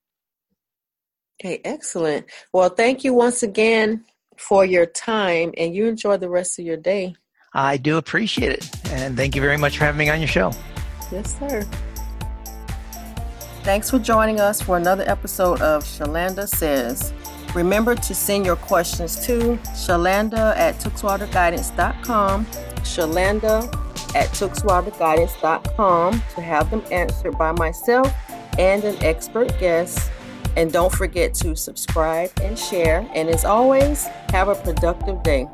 Okay, 1.40 1.62
excellent. 1.64 2.26
Well, 2.52 2.70
thank 2.70 3.04
you 3.04 3.14
once 3.14 3.44
again 3.44 4.06
for 4.38 4.66
your 4.66 4.88
time, 4.88 5.54
and 5.58 5.76
you 5.76 5.88
enjoy 5.88 6.18
the 6.18 6.30
rest 6.30 6.58
of 6.58 6.66
your 6.66 6.78
day. 6.78 7.16
I 7.54 7.78
do 7.78 7.98
appreciate 7.98 8.52
it, 8.52 8.92
and 8.92 9.16
thank 9.16 9.36
you 9.36 9.42
very 9.42 9.58
much 9.58 9.78
for 9.78 9.86
having 9.86 10.00
me 10.00 10.10
on 10.10 10.20
your 10.20 10.28
show. 10.28 10.52
Yes, 11.12 11.38
sir. 11.40 11.66
Thanks 13.64 13.90
for 13.90 14.00
joining 14.00 14.40
us 14.40 14.62
for 14.62 14.78
another 14.78 15.04
episode 15.08 15.62
of 15.62 15.84
Shalanda 15.84 16.48
Says. 16.48 17.14
Remember 17.54 17.96
to 17.96 18.16
send 18.16 18.46
your 18.46 18.56
questions 18.56 19.26
to 19.26 19.58
Shalanda 19.74 20.56
at 20.56 20.76
tookswaterguidance.com, 20.76 22.46
Shalanda 22.46 23.64
at 24.16 24.30
tookswaterguidance.com 24.30 26.12
to 26.36 26.42
have 26.42 26.70
them 26.70 26.84
answered 26.92 27.38
by 27.38 27.52
myself 27.52 28.14
and 28.58 28.84
an 28.84 28.96
expert 29.04 29.50
guest. 29.60 30.12
And 30.56 30.72
don't 30.72 30.94
forget 30.94 31.34
to 31.36 31.56
subscribe 31.56 32.32
and 32.42 32.58
share. 32.58 33.08
And 33.14 33.30
as 33.30 33.46
always, 33.46 34.06
have 34.30 34.48
a 34.48 34.56
productive 34.56 35.22
day. 35.24 35.48